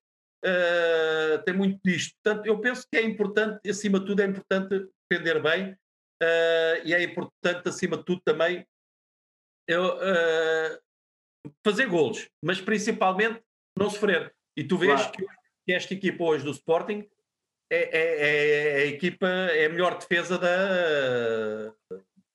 uh, 0.44 1.42
tem 1.44 1.54
muito 1.54 1.78
disto. 1.84 2.14
Portanto, 2.22 2.46
eu 2.46 2.58
penso 2.60 2.86
que 2.90 2.96
é 2.96 3.02
importante, 3.02 3.68
acima 3.68 4.00
de 4.00 4.06
tudo, 4.06 4.20
é 4.20 4.26
importante 4.26 4.88
defender 5.08 5.42
bem 5.42 5.72
uh, 5.72 6.84
e 6.84 6.94
é 6.94 7.02
importante, 7.02 7.68
acima 7.68 7.96
de 7.96 8.04
tudo, 8.04 8.20
também 8.24 8.66
eu, 9.68 9.96
uh, 9.96 10.78
fazer 11.64 11.86
golos, 11.86 12.28
mas 12.42 12.60
principalmente 12.60 13.42
não 13.76 13.90
sofrer. 13.90 14.34
E 14.56 14.64
tu 14.64 14.78
vês 14.78 15.00
claro. 15.00 15.12
que 15.12 15.72
esta 15.72 15.92
equipa 15.92 16.24
hoje 16.24 16.44
do 16.44 16.50
Sporting 16.50 17.06
é, 17.70 17.76
é, 17.76 18.00
é, 18.00 18.82
a 18.82 18.86
equipa, 18.86 19.26
é 19.26 19.66
a 19.66 19.68
melhor 19.68 19.98
defesa 19.98 20.38
da, 20.38 21.74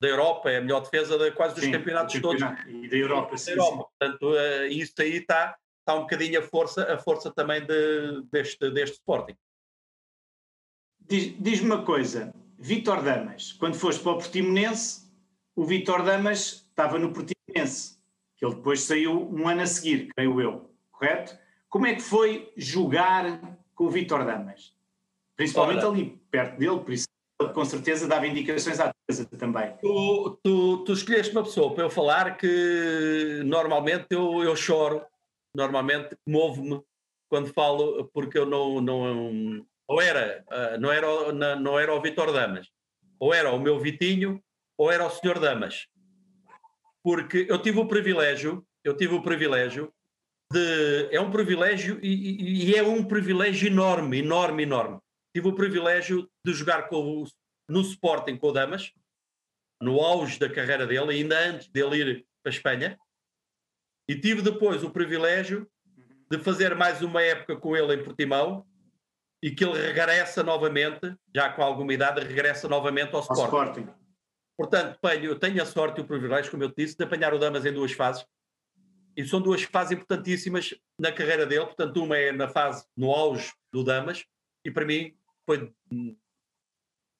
da 0.02 0.08
Europa, 0.08 0.50
é 0.50 0.56
a 0.56 0.60
melhor 0.60 0.80
defesa 0.80 1.16
de 1.16 1.30
quase 1.30 1.54
dos 1.54 1.62
sim, 1.62 1.70
campeonatos 1.70 2.12
campeonato. 2.16 2.64
todos. 2.64 2.84
E 2.84 2.88
da 2.88 2.96
Europa, 2.96 3.38
sim, 3.38 3.46
da 3.46 3.52
Europa. 3.52 3.76
Sim. 3.76 3.98
Portanto, 3.98 4.32
uh, 4.32 4.66
isso 4.66 4.94
aí 4.98 5.18
está 5.18 5.56
tá 5.84 5.94
um 5.94 6.00
bocadinho 6.00 6.40
a 6.40 6.42
força, 6.42 6.92
a 6.92 6.98
força 6.98 7.30
também 7.30 7.64
de, 7.64 8.22
deste, 8.32 8.68
deste 8.70 8.96
Sporting. 8.96 9.36
Diz-me 11.08 11.36
diz 11.38 11.60
uma 11.60 11.84
coisa, 11.84 12.34
Vítor 12.58 13.00
Damas, 13.00 13.52
quando 13.52 13.74
foste 13.76 14.02
para 14.02 14.10
o 14.10 14.18
Portimonense, 14.18 15.08
o 15.54 15.64
Vítor 15.64 16.02
Damas 16.02 16.66
estava 16.68 16.98
no 16.98 17.12
Portimonense, 17.12 17.96
que 18.36 18.44
ele 18.44 18.56
depois 18.56 18.80
saiu 18.80 19.32
um 19.32 19.46
ano 19.46 19.62
a 19.62 19.66
seguir, 19.66 20.08
creio 20.16 20.40
eu, 20.40 20.68
correto? 20.90 21.38
Como 21.68 21.86
é 21.86 21.94
que 21.94 22.02
foi 22.02 22.52
jogar 22.56 23.40
com 23.76 23.84
o 23.84 23.90
Vítor 23.90 24.24
Damas? 24.24 24.74
Principalmente 25.36 25.84
Ora, 25.84 25.94
ali, 25.94 26.20
perto 26.28 26.58
dele, 26.58 26.80
por 26.80 26.92
isso 26.92 27.06
com 27.50 27.64
certeza 27.64 28.08
dava 28.08 28.26
indicações 28.26 28.80
à 28.80 28.92
defesa 29.08 29.28
também. 29.38 29.74
Tu, 29.80 30.38
tu, 30.42 30.84
tu 30.84 30.92
escolheste 30.92 31.32
uma 31.32 31.42
pessoa 31.42 31.74
para 31.74 31.84
eu 31.84 31.90
falar 31.90 32.36
que 32.36 33.42
normalmente 33.44 34.06
eu, 34.10 34.42
eu 34.42 34.54
choro, 34.56 35.04
normalmente 35.54 36.16
movo-me 36.26 36.80
quando 37.28 37.52
falo, 37.52 38.10
porque 38.12 38.38
eu 38.38 38.46
não, 38.46 38.80
não 38.80 39.66
ou 39.88 40.00
era, 40.00 40.44
ah, 40.50 40.78
não 40.78 40.92
era, 40.92 41.32
não 41.56 41.78
era 41.78 41.94
o 41.94 42.00
Vitor 42.00 42.32
Damas, 42.32 42.68
ou 43.18 43.34
era 43.34 43.50
o 43.50 43.58
meu 43.58 43.78
Vitinho, 43.78 44.42
ou 44.78 44.90
era 44.90 45.06
o 45.06 45.10
Senhor 45.10 45.38
Damas. 45.38 45.86
Porque 47.02 47.46
eu 47.48 47.58
tive 47.60 47.80
o 47.80 47.88
privilégio, 47.88 48.64
eu 48.84 48.96
tive 48.96 49.14
o 49.14 49.22
privilégio 49.22 49.92
de, 50.52 51.08
é 51.10 51.20
um 51.20 51.30
privilégio 51.30 51.98
e, 52.02 52.70
e 52.70 52.74
é 52.76 52.82
um 52.82 53.04
privilégio 53.04 53.66
enorme, 53.66 54.18
enorme, 54.18 54.62
enorme 54.62 55.01
tive 55.34 55.48
o 55.48 55.54
privilégio 55.54 56.28
de 56.44 56.52
jogar 56.52 56.88
com 56.88 57.22
o, 57.22 57.24
no 57.68 57.80
Sporting 57.80 58.36
com 58.36 58.48
o 58.48 58.52
Damas, 58.52 58.92
no 59.80 60.00
auge 60.00 60.38
da 60.38 60.48
carreira 60.48 60.86
dele, 60.86 61.12
ainda 61.12 61.38
antes 61.38 61.68
dele 61.68 61.96
ir 61.96 62.26
para 62.42 62.52
a 62.52 62.54
Espanha, 62.54 62.98
e 64.08 64.14
tive 64.14 64.42
depois 64.42 64.82
o 64.82 64.90
privilégio 64.90 65.68
de 66.30 66.38
fazer 66.38 66.74
mais 66.74 67.02
uma 67.02 67.22
época 67.22 67.56
com 67.56 67.76
ele 67.76 67.94
em 67.94 68.04
Portimão 68.04 68.66
e 69.42 69.50
que 69.50 69.64
ele 69.64 69.78
regressa 69.78 70.42
novamente, 70.42 71.14
já 71.34 71.50
com 71.52 71.62
alguma 71.62 71.92
idade, 71.92 72.20
regressa 72.20 72.68
novamente 72.68 73.14
ao, 73.14 73.16
ao 73.16 73.22
Sporting. 73.22 73.80
Sporting. 73.80 74.02
Portanto, 74.56 74.98
eu 75.22 75.38
tenho 75.38 75.62
a 75.62 75.66
sorte 75.66 76.00
e 76.00 76.04
o 76.04 76.06
privilégio, 76.06 76.50
como 76.50 76.62
eu 76.62 76.70
te 76.70 76.76
disse, 76.76 76.96
de 76.96 77.04
apanhar 77.04 77.34
o 77.34 77.38
Damas 77.38 77.64
em 77.66 77.72
duas 77.72 77.92
fases. 77.92 78.24
E 79.16 79.26
são 79.26 79.40
duas 79.40 79.62
fases 79.62 79.92
importantíssimas 79.92 80.74
na 80.98 81.10
carreira 81.10 81.44
dele. 81.44 81.66
Portanto, 81.66 82.02
uma 82.02 82.16
é 82.16 82.30
na 82.32 82.48
fase, 82.48 82.86
no 82.96 83.10
auge 83.10 83.52
do 83.72 83.82
Damas, 83.82 84.24
e 84.64 84.70
para 84.70 84.84
mim 84.84 85.14
foi 85.52 85.72
de 85.90 86.16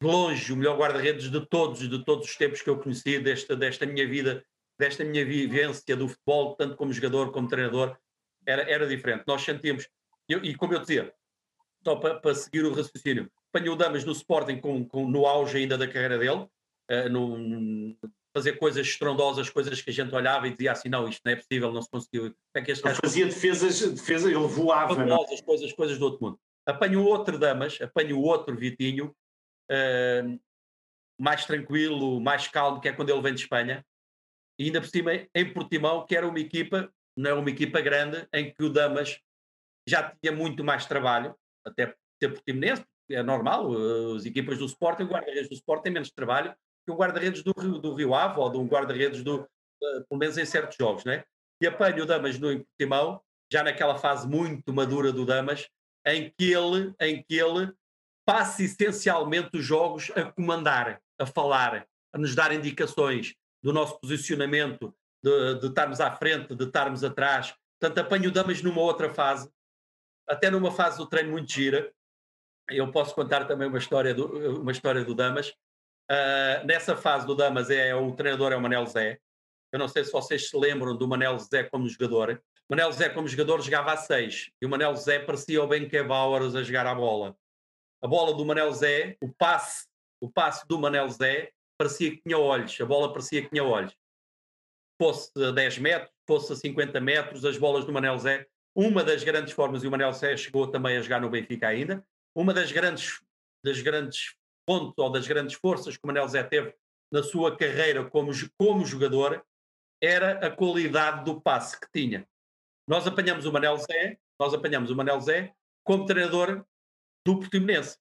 longe 0.02 0.52
o 0.52 0.56
melhor 0.56 0.78
guarda-redes 0.78 1.30
de 1.30 1.46
todos, 1.46 1.88
de 1.88 2.04
todos 2.04 2.28
os 2.28 2.36
tempos 2.36 2.62
que 2.62 2.70
eu 2.70 2.78
conheci, 2.78 3.18
desta, 3.20 3.54
desta 3.54 3.86
minha 3.86 4.08
vida, 4.08 4.44
desta 4.78 5.04
minha 5.04 5.24
vivência 5.24 5.96
do 5.96 6.08
futebol, 6.08 6.56
tanto 6.56 6.76
como 6.76 6.92
jogador 6.92 7.30
como 7.30 7.46
treinador, 7.46 7.96
era, 8.46 8.62
era 8.62 8.86
diferente. 8.86 9.24
Nós 9.26 9.42
sentíamos, 9.42 9.86
eu, 10.28 10.42
e 10.42 10.54
como 10.54 10.74
eu 10.74 10.80
dizia, 10.80 11.12
só 11.84 11.96
para, 11.96 12.18
para 12.18 12.34
seguir 12.34 12.64
o 12.64 12.72
raciocínio, 12.72 13.30
apanhou 13.52 13.76
Damas 13.76 14.04
no 14.04 14.12
Sporting 14.12 14.58
com, 14.60 14.84
com, 14.88 15.08
no 15.08 15.26
auge 15.26 15.58
ainda 15.58 15.76
da 15.76 15.86
carreira 15.86 16.18
dele, 16.18 16.48
uh, 16.90 17.08
no, 17.10 17.96
fazer 18.34 18.54
coisas 18.54 18.86
estrondosas, 18.86 19.50
coisas 19.50 19.80
que 19.82 19.90
a 19.90 19.92
gente 19.92 20.12
olhava 20.14 20.48
e 20.48 20.52
dizia 20.52 20.72
assim, 20.72 20.88
não, 20.88 21.06
isto 21.06 21.20
não 21.24 21.32
é 21.32 21.36
possível, 21.36 21.70
não 21.70 21.82
se 21.82 21.90
conseguiu. 21.90 22.34
É 22.54 22.62
que 22.62 22.72
este 22.72 22.94
fazia 22.94 23.26
defesas, 23.26 23.80
defesa, 23.80 24.28
ele 24.28 24.48
voava. 24.48 24.96
Coisas, 25.44 25.72
coisas 25.72 25.98
do 25.98 26.06
outro 26.06 26.24
mundo 26.24 26.40
apanho 26.66 27.04
outro 27.04 27.38
Damas, 27.38 27.80
apanho 27.80 28.20
outro 28.20 28.56
Vitinho, 28.56 29.14
uh, 29.70 30.40
mais 31.18 31.44
tranquilo, 31.44 32.20
mais 32.20 32.48
calmo, 32.48 32.80
que 32.80 32.88
é 32.88 32.92
quando 32.92 33.10
ele 33.10 33.22
vem 33.22 33.34
de 33.34 33.40
Espanha, 33.40 33.84
e 34.58 34.64
ainda 34.64 34.80
por 34.80 34.88
cima 34.88 35.12
em 35.34 35.52
Portimão, 35.52 36.06
que 36.06 36.16
era 36.16 36.26
uma 36.26 36.38
equipa, 36.38 36.92
não 37.16 37.30
é 37.30 37.34
uma 37.34 37.50
equipa 37.50 37.80
grande, 37.80 38.26
em 38.32 38.52
que 38.52 38.62
o 38.62 38.70
Damas 38.70 39.18
já 39.88 40.14
tinha 40.22 40.32
muito 40.32 40.62
mais 40.62 40.86
trabalho, 40.86 41.34
até 41.64 41.94
ser 42.22 42.30
portimonense, 42.30 42.84
é 43.10 43.22
normal, 43.22 43.70
uh, 43.70 44.16
as 44.16 44.24
equipas 44.24 44.58
do 44.58 44.66
Sport, 44.66 45.00
o 45.00 45.06
guarda-redes 45.06 45.48
do 45.48 45.54
Sport 45.54 45.82
tem 45.82 45.92
menos 45.92 46.10
trabalho 46.10 46.54
que 46.84 46.90
o 46.90 46.96
guarda-redes 46.96 47.42
do 47.42 47.52
Rio, 47.56 47.78
do 47.78 47.94
Rio 47.94 48.14
Ave 48.14 48.40
ou 48.40 48.50
de 48.50 48.58
um 48.58 48.66
guarda-redes 48.66 49.22
do, 49.22 49.42
uh, 49.42 50.04
pelo 50.08 50.18
menos 50.18 50.36
em 50.38 50.44
certos 50.44 50.76
jogos, 50.76 51.04
né? 51.04 51.24
E 51.60 51.66
apanho 51.66 52.02
o 52.02 52.06
Damas 52.06 52.38
no 52.38 52.64
Portimão, 52.64 53.20
já 53.52 53.62
naquela 53.62 53.96
fase 53.96 54.26
muito 54.26 54.72
madura 54.72 55.12
do 55.12 55.24
Damas, 55.24 55.68
em 56.06 56.32
que 56.36 56.52
ele, 56.52 56.94
em 57.00 57.22
que 57.22 57.36
ele 57.36 57.72
passa 58.24 58.62
essencialmente 58.62 59.56
os 59.56 59.64
jogos 59.64 60.10
a 60.14 60.30
comandar, 60.30 61.00
a 61.18 61.26
falar, 61.26 61.86
a 62.12 62.18
nos 62.18 62.34
dar 62.34 62.52
indicações 62.52 63.34
do 63.62 63.72
nosso 63.72 63.98
posicionamento, 64.00 64.94
de, 65.22 65.60
de 65.60 65.66
estarmos 65.68 66.00
à 66.00 66.10
frente, 66.14 66.54
de 66.54 66.64
estarmos 66.64 67.04
atrás. 67.04 67.54
Portanto, 67.80 67.98
apanho 67.98 68.28
o 68.28 68.32
Damas 68.32 68.62
numa 68.62 68.80
outra 68.80 69.12
fase, 69.12 69.50
até 70.28 70.50
numa 70.50 70.70
fase 70.70 70.98
do 70.98 71.06
treino 71.06 71.30
muito 71.30 71.52
gira. 71.52 71.92
Eu 72.68 72.90
posso 72.90 73.14
contar 73.14 73.44
também 73.44 73.68
uma 73.68 73.78
história 73.78 74.14
do, 74.14 74.60
uma 74.60 74.72
história 74.72 75.04
do 75.04 75.14
Damas. 75.14 75.50
Uh, 76.10 76.66
nessa 76.66 76.96
fase 76.96 77.26
do 77.26 77.34
Damas, 77.34 77.70
é, 77.70 77.94
o 77.94 78.12
treinador 78.14 78.52
é 78.52 78.56
o 78.56 78.60
Manel 78.60 78.86
Zé. 78.86 79.18
Eu 79.72 79.78
não 79.78 79.88
sei 79.88 80.04
se 80.04 80.12
vocês 80.12 80.48
se 80.48 80.56
lembram 80.56 80.96
do 80.96 81.08
Manel 81.08 81.38
Zé 81.38 81.64
como 81.64 81.88
jogador. 81.88 82.42
Manel 82.72 82.90
Zé, 82.90 83.10
como 83.10 83.28
jogador, 83.28 83.60
jogava 83.60 83.92
a 83.92 83.98
6 83.98 84.50
e 84.58 84.64
o 84.64 84.68
Manel 84.70 84.96
Zé 84.96 85.18
parecia 85.18 85.62
o 85.62 85.66
Benquebauers 85.66 86.54
a 86.54 86.62
jogar 86.62 86.86
a 86.86 86.94
bola. 86.94 87.36
A 88.00 88.08
bola 88.08 88.34
do 88.34 88.46
Manel 88.46 88.72
Zé, 88.72 89.14
o 89.20 89.28
passe, 89.28 89.86
o 90.22 90.30
passe 90.30 90.66
do 90.66 90.78
Manel 90.78 91.06
Zé, 91.10 91.52
parecia 91.76 92.10
que 92.10 92.22
tinha 92.22 92.38
olhos, 92.38 92.80
a 92.80 92.86
bola 92.86 93.12
parecia 93.12 93.42
que 93.42 93.50
tinha 93.50 93.62
olhos. 93.62 93.94
Fosse 94.98 95.30
a 95.36 95.50
10 95.50 95.78
metros, 95.80 96.10
fosse 96.26 96.54
a 96.54 96.56
50 96.56 96.98
metros, 96.98 97.44
as 97.44 97.58
bolas 97.58 97.84
do 97.84 97.92
Manel 97.92 98.18
Zé. 98.18 98.46
Uma 98.74 99.04
das 99.04 99.22
grandes 99.22 99.52
formas, 99.52 99.84
e 99.84 99.86
o 99.86 99.90
Manel 99.90 100.12
Zé 100.14 100.34
chegou 100.34 100.66
também 100.66 100.96
a 100.96 101.02
jogar 101.02 101.20
no 101.20 101.28
Benfica 101.28 101.68
ainda, 101.68 102.02
uma 102.34 102.54
das 102.54 102.72
grandes, 102.72 103.20
das 103.62 103.82
grandes 103.82 104.34
pontos 104.66 104.94
ou 104.96 105.12
das 105.12 105.28
grandes 105.28 105.56
forças 105.56 105.98
que 105.98 106.04
o 106.04 106.06
Manel 106.06 106.26
Zé 106.26 106.42
teve 106.42 106.74
na 107.12 107.22
sua 107.22 107.54
carreira 107.54 108.08
como, 108.08 108.32
como 108.56 108.86
jogador 108.86 109.44
era 110.02 110.46
a 110.46 110.50
qualidade 110.50 111.26
do 111.26 111.38
passe 111.38 111.78
que 111.78 111.86
tinha. 111.92 112.26
Nós 112.86 113.06
apanhamos 113.06 113.46
o 113.46 113.52
Manel 113.52 113.76
Zé, 113.78 114.18
nós 114.38 114.52
apanhamos 114.52 114.90
o 114.90 114.96
Manel 114.96 115.20
Zé 115.20 115.54
como 115.84 116.06
treinador 116.06 116.64
do 117.24 117.38
Portimonense. 117.38 117.98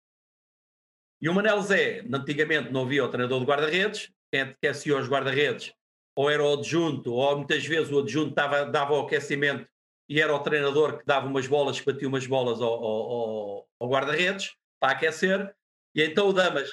E 1.22 1.30
o 1.30 1.34
Manel 1.34 1.62
Zé, 1.62 2.04
antigamente 2.12 2.72
não 2.72 2.84
havia 2.84 3.06
o 3.06 3.10
treinador 3.10 3.40
de 3.40 3.46
guarda-redes, 3.46 4.12
quem 4.32 4.42
aquecia 4.42 4.98
os 4.98 5.08
guarda-redes 5.08 5.74
ou 6.16 6.30
era 6.30 6.44
o 6.44 6.54
adjunto, 6.54 7.14
ou 7.14 7.38
muitas 7.38 7.66
vezes 7.66 7.92
o 7.92 8.00
adjunto 8.00 8.36
dava, 8.36 8.66
dava 8.66 8.94
o 8.94 9.02
aquecimento 9.02 9.68
e 10.10 10.20
era 10.20 10.36
o 10.36 10.40
treinador 10.40 11.00
que 11.00 11.06
dava 11.06 11.28
umas 11.28 11.48
bolas, 11.48 11.80
que 11.80 11.92
batia 11.92 12.08
umas 12.08 12.28
bolas 12.28 12.62
ao, 12.62 12.84
ao, 12.84 13.68
ao 13.80 13.90
guarda-redes 13.90 14.54
para 14.80 14.94
aquecer. 14.94 15.56
E 15.96 16.04
então 16.04 16.28
o 16.28 16.34
Damas, 16.34 16.70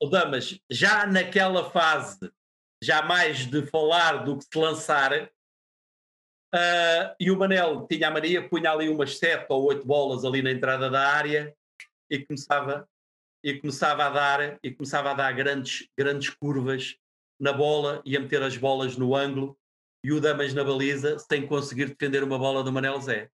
o 0.00 0.06
Damas, 0.06 0.58
já 0.70 1.06
naquela 1.06 1.68
fase, 1.70 2.30
já 2.82 3.02
mais 3.02 3.46
de 3.46 3.66
falar 3.66 4.24
do 4.24 4.38
que 4.38 4.44
se 4.44 4.58
lançar, 4.58 5.30
Uh, 6.54 7.14
e 7.20 7.30
o 7.30 7.36
Manel 7.36 7.86
tinha 7.86 8.08
a 8.08 8.10
mania, 8.10 8.48
punha 8.48 8.70
ali 8.70 8.88
umas 8.88 9.18
sete 9.18 9.46
ou 9.50 9.64
oito 9.64 9.86
bolas 9.86 10.24
ali 10.24 10.40
na 10.40 10.50
entrada 10.50 10.88
da 10.88 11.06
área 11.06 11.54
e 12.10 12.18
começava, 12.24 12.88
e 13.44 13.60
começava 13.60 14.04
a 14.06 14.10
dar 14.10 14.58
e 14.62 14.70
começava 14.70 15.10
a 15.10 15.14
dar 15.14 15.32
grandes, 15.32 15.86
grandes 15.96 16.30
curvas 16.30 16.96
na 17.38 17.52
bola 17.52 18.00
e 18.04 18.16
a 18.16 18.20
meter 18.20 18.42
as 18.42 18.56
bolas 18.56 18.96
no 18.96 19.14
ângulo 19.14 19.58
e 20.02 20.10
o 20.10 20.20
Damas 20.20 20.54
na 20.54 20.64
baliza 20.64 21.18
sem 21.18 21.46
conseguir 21.46 21.86
defender 21.86 22.24
uma 22.24 22.38
bola 22.38 22.64
do 22.64 22.72
Manel 22.72 22.98
Zé. 23.00 23.30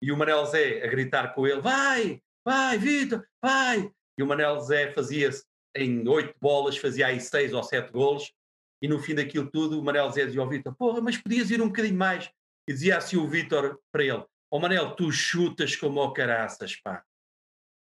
E 0.00 0.12
o 0.12 0.16
Manel 0.16 0.46
Zé 0.46 0.84
a 0.84 0.86
gritar 0.86 1.34
com 1.34 1.44
ele: 1.44 1.60
vai, 1.60 2.22
vai, 2.44 2.78
Vitor, 2.78 3.26
vai! 3.42 3.90
E 4.16 4.22
o 4.22 4.26
Manel 4.26 4.60
Zé 4.60 4.92
fazia 4.92 5.30
em 5.74 6.06
oito 6.06 6.34
bolas, 6.40 6.76
fazia 6.76 7.08
aí 7.08 7.20
seis 7.20 7.52
ou 7.52 7.64
sete 7.64 7.90
golos 7.90 8.32
e 8.80 8.88
no 8.88 8.98
fim 8.98 9.14
daquilo 9.14 9.50
tudo 9.50 9.78
o 9.78 9.84
Manel 9.84 10.10
Zé 10.10 10.26
dizia 10.26 10.40
ao 10.40 10.48
Vitor, 10.48 10.74
porra, 10.74 11.00
mas 11.00 11.16
podias 11.16 11.50
ir 11.50 11.60
um 11.60 11.68
bocadinho 11.68 11.96
mais. 11.96 12.30
E 12.68 12.72
dizia 12.72 12.98
assim 12.98 13.16
o 13.16 13.28
Vitor 13.28 13.78
para 13.92 14.02
ele, 14.02 14.12
ó 14.12 14.26
oh, 14.50 14.58
Manel, 14.58 14.94
tu 14.94 15.10
chutas 15.10 15.76
como 15.76 16.00
o 16.00 16.12
caraças, 16.12 16.76
pá. 16.76 17.02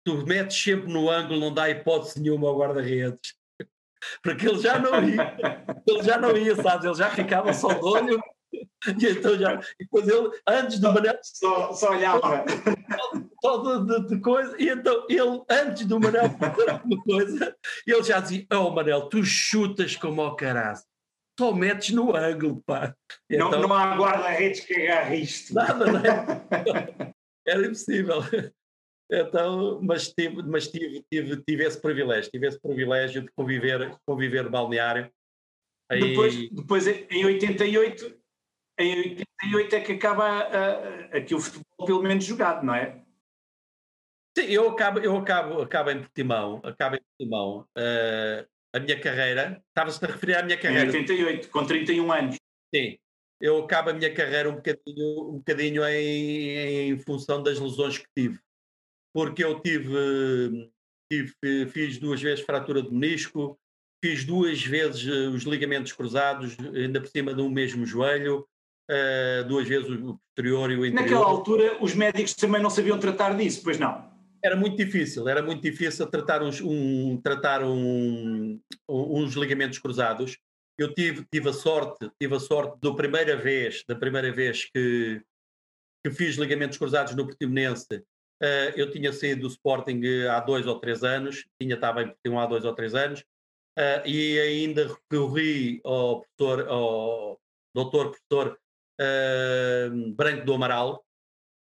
Tu 0.04 0.26
metes 0.26 0.60
sempre 0.60 0.90
no 0.92 1.10
ângulo, 1.10 1.40
não 1.40 1.52
dá 1.52 1.68
hipótese 1.68 2.20
nenhuma 2.20 2.48
ao 2.48 2.56
guarda-redes. 2.56 3.34
Porque 4.22 4.48
ele 4.48 4.58
já 4.58 4.78
não 4.78 5.06
ia, 5.06 5.36
ele 5.86 6.02
já 6.02 6.18
não 6.18 6.36
ia, 6.36 6.56
sabes? 6.56 6.86
Ele 6.86 6.94
já 6.94 7.10
ficava 7.10 7.52
só 7.52 7.68
de 7.68 7.84
olho 7.84 8.22
e 8.52 9.06
então 9.06 9.38
já, 9.38 9.60
e 9.78 9.84
depois 9.84 10.08
ele, 10.08 10.30
antes 10.46 10.78
do 10.78 10.92
Manel. 10.92 11.18
Só, 11.22 11.72
só 11.72 11.90
olhava. 11.90 12.44
Só 13.42 13.78
de, 13.78 14.06
de, 14.06 14.20
coisa, 14.20 14.54
e 14.58 14.68
então 14.68 15.06
ele, 15.08 15.42
antes 15.48 15.86
do 15.86 15.98
Manel 15.98 16.28
fazer 16.38 16.68
alguma 16.68 17.02
coisa, 17.02 17.56
ele 17.86 18.02
já 18.02 18.20
dizia: 18.20 18.46
Oh 18.52 18.70
Manel, 18.70 19.08
tu 19.08 19.24
chutas 19.24 19.96
como 19.96 20.20
ao 20.20 20.36
caralho. 20.36 20.78
Só 21.38 21.54
metes 21.54 21.94
no 21.94 22.14
ângulo, 22.14 22.62
pá. 22.66 22.94
Então, 23.30 23.50
não, 23.50 23.62
não 23.62 23.72
há 23.74 23.96
guarda-redes 23.96 24.60
que 24.60 24.74
agarre 24.74 25.22
isto. 25.22 25.54
Nada, 25.54 25.86
não 25.86 26.00
é? 26.00 27.14
Era 27.48 27.62
impossível. 27.62 28.20
Então, 29.10 29.80
mas 29.82 30.12
tive, 30.12 30.42
mas 30.42 30.68
tive, 30.68 31.02
tive, 31.10 31.42
tive 31.42 31.64
esse 31.64 31.80
privilégio, 31.80 32.30
tive 32.30 32.46
esse 32.46 32.60
privilégio 32.60 33.22
de 33.22 33.28
conviver, 33.32 33.96
conviver 34.06 34.50
balneário. 34.50 35.10
Aí... 35.90 36.00
Depois, 36.00 36.50
depois, 36.50 36.86
em 36.86 37.24
88, 37.24 38.19
em 38.80 39.16
88 39.42 39.74
é 39.74 39.80
que 39.80 39.92
acaba 39.92 40.48
aqui 41.12 41.34
o 41.34 41.40
futebol 41.40 41.86
pelo 41.86 42.02
menos 42.02 42.24
jogado, 42.24 42.64
não 42.64 42.74
é? 42.74 43.00
Sim, 44.36 44.46
eu 44.46 44.68
acabo, 44.70 45.00
eu 45.00 45.16
acabo, 45.16 45.60
acabo 45.60 45.90
em 45.90 46.00
Portimão, 46.00 46.60
acabo 46.64 46.96
em 46.96 47.00
Portimão. 47.00 47.66
Uh, 47.76 48.46
a 48.72 48.78
minha 48.78 49.00
carreira, 49.00 49.62
estava-se 49.68 50.04
a 50.04 50.08
referir 50.08 50.36
à 50.36 50.42
minha 50.42 50.56
carreira. 50.56 50.90
Em 50.90 51.00
88, 51.00 51.48
com 51.48 51.66
31 51.66 52.12
anos. 52.12 52.36
Sim, 52.74 52.98
eu 53.40 53.64
acabo 53.64 53.90
a 53.90 53.92
minha 53.92 54.14
carreira 54.14 54.48
um 54.48 54.54
bocadinho, 54.54 55.30
um 55.30 55.38
bocadinho 55.38 55.84
em, 55.86 56.90
em 56.90 56.98
função 56.98 57.42
das 57.42 57.58
lesões 57.58 57.98
que 57.98 58.06
tive. 58.16 58.38
Porque 59.12 59.42
eu 59.42 59.58
tive, 59.60 60.70
tive, 61.10 61.66
fiz 61.70 61.98
duas 61.98 62.22
vezes 62.22 62.44
fratura 62.44 62.80
de 62.80 62.92
menisco, 62.92 63.58
fiz 64.04 64.24
duas 64.24 64.62
vezes 64.62 65.06
eh, 65.08 65.28
os 65.28 65.42
ligamentos 65.42 65.92
cruzados, 65.92 66.56
ainda 66.74 67.00
por 67.00 67.08
cima 67.08 67.34
de 67.34 67.42
um 67.42 67.50
mesmo 67.50 67.84
joelho, 67.84 68.46
uh, 68.90 69.44
duas 69.46 69.68
vezes 69.68 69.88
o 69.88 70.18
posterior 70.18 70.70
e 70.70 70.76
o 70.76 70.84
interior. 70.84 71.02
Naquela 71.02 71.26
altura, 71.26 71.78
os 71.80 71.94
médicos 71.94 72.34
também 72.34 72.60
não 72.60 72.70
sabiam 72.70 72.98
tratar 72.98 73.36
disso, 73.36 73.60
pois 73.62 73.78
não? 73.78 74.10
Era 74.42 74.56
muito 74.56 74.76
difícil, 74.76 75.28
era 75.28 75.42
muito 75.42 75.62
difícil 75.62 76.06
tratar, 76.06 76.42
uns, 76.42 76.60
um, 76.60 77.20
tratar 77.22 77.62
um, 77.62 78.58
uns 78.88 79.34
ligamentos 79.34 79.78
cruzados. 79.78 80.38
Eu 80.78 80.94
tive, 80.94 81.26
tive 81.30 81.50
a 81.50 81.52
sorte, 81.52 82.10
tive 82.18 82.34
a 82.34 82.40
sorte 82.40 82.78
da 82.80 82.92
primeira 82.94 83.36
vez, 83.36 83.84
da 83.86 83.94
primeira 83.94 84.32
vez 84.32 84.64
que, 84.64 85.20
que 86.04 86.10
fiz 86.10 86.36
ligamentos 86.36 86.78
cruzados 86.78 87.14
no 87.14 87.26
Portimonense, 87.26 87.86
uh, 87.92 88.72
eu 88.74 88.90
tinha 88.90 89.12
saído 89.12 89.42
do 89.42 89.48
Sporting 89.48 90.00
há 90.30 90.40
dois 90.40 90.66
ou 90.66 90.80
três 90.80 91.04
anos, 91.04 91.44
tinha 91.60 91.74
estava 91.74 92.02
em 92.02 92.08
Portimão 92.08 92.40
há 92.40 92.46
dois 92.46 92.64
ou 92.64 92.74
três 92.74 92.94
anos, 92.94 93.20
uh, 93.78 94.06
e 94.06 94.40
ainda 94.40 94.88
recorri 94.88 95.82
ao 95.84 96.22
professor, 96.22 96.66
ao 96.66 97.40
doutor 97.74 98.12
professor 98.12 98.58
uh, 99.00 100.14
Branco 100.14 100.44
do 100.44 100.54
Amaral, 100.54 101.04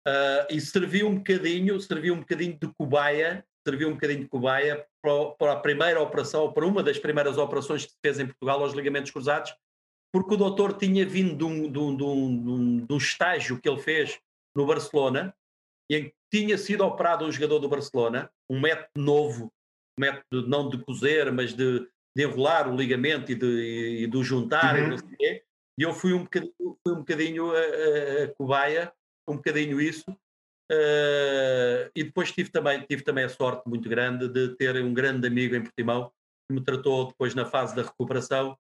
Uh, 0.06 0.44
e 0.50 0.60
serviu 0.60 1.08
um 1.08 1.16
bocadinho, 1.16 1.80
serviu 1.80 2.14
um 2.14 2.20
bocadinho 2.20 2.60
de 2.60 2.68
cobaia, 2.78 3.46
serviu 3.66 3.88
um 3.88 3.94
bocadinho 3.94 4.24
de 4.24 4.28
cobaia 4.28 4.86
para, 5.02 5.26
para, 5.40 5.54
a 5.54 5.60
primeira 5.60 6.02
operação, 6.02 6.52
para 6.52 6.66
uma 6.66 6.84
das 6.84 7.00
primeiras 7.00 7.38
operações 7.38 7.86
que 7.86 7.92
se 7.92 7.98
fez 8.04 8.20
em 8.20 8.26
Portugal 8.26 8.62
aos 8.62 8.74
ligamentos 8.74 9.12
cruzados, 9.12 9.56
porque 10.12 10.34
o 10.34 10.38
doutor 10.38 10.78
tinha 10.78 11.06
vindo 11.06 11.38
de 11.38 11.44
um, 11.46 11.72
de 11.72 11.80
um, 11.80 11.96
de 11.96 12.04
um, 12.04 12.86
de 12.86 12.94
um 12.94 12.98
estágio 12.98 13.60
que 13.62 13.70
ele 13.70 13.80
fez 13.80 14.20
no 14.54 14.66
Barcelona, 14.66 15.34
em 15.90 16.10
que 16.10 16.14
tinha 16.30 16.58
sido 16.58 16.84
operado 16.84 17.26
um 17.26 17.32
jogador 17.32 17.60
do 17.60 17.70
Barcelona, 17.70 18.30
um 18.50 18.60
método 18.60 18.90
novo, 18.98 19.54
método 19.98 20.48
não 20.50 20.68
de 20.68 20.80
cozer, 20.80 21.32
mas 21.32 21.54
de, 21.54 21.80
de 22.14 22.24
enrolar 22.26 22.70
o 22.70 22.76
ligamento 22.76 23.32
e 23.32 23.36
de, 23.36 24.04
e 24.04 24.08
de 24.08 24.18
o 24.18 24.24
juntar, 24.24 24.76
uhum. 24.76 24.84
e, 24.84 24.88
não 24.90 24.98
sei 24.98 25.16
quê, 25.18 25.44
e 25.78 25.84
eu 25.84 25.94
fui 25.94 26.14
um 26.14 26.24
bocadinho, 26.24 26.54
fui 26.84 26.94
um 26.94 27.00
bocadinho 27.00 27.52
a, 27.52 27.60
a, 27.60 28.24
a 28.24 28.28
cobaia 28.36 28.94
um 29.28 29.36
bocadinho 29.36 29.80
isso. 29.80 30.10
Uh, 30.72 31.92
e 31.96 32.04
depois 32.04 32.32
tive 32.32 32.50
também, 32.50 32.82
tive 32.82 33.04
também 33.04 33.26
a 33.26 33.30
sorte 33.30 33.68
muito 33.68 33.88
grande 33.90 34.28
de 34.28 34.56
ter 34.56 34.76
um 34.82 34.94
grande 34.94 35.28
amigo 35.28 35.56
em 35.56 35.62
Portimão 35.62 36.12
que 36.48 36.56
me 36.56 36.64
tratou 36.64 37.08
depois 37.08 37.36
na 37.36 37.46
fase 37.46 37.76
da 37.76 37.84
recuperação, 37.84 38.58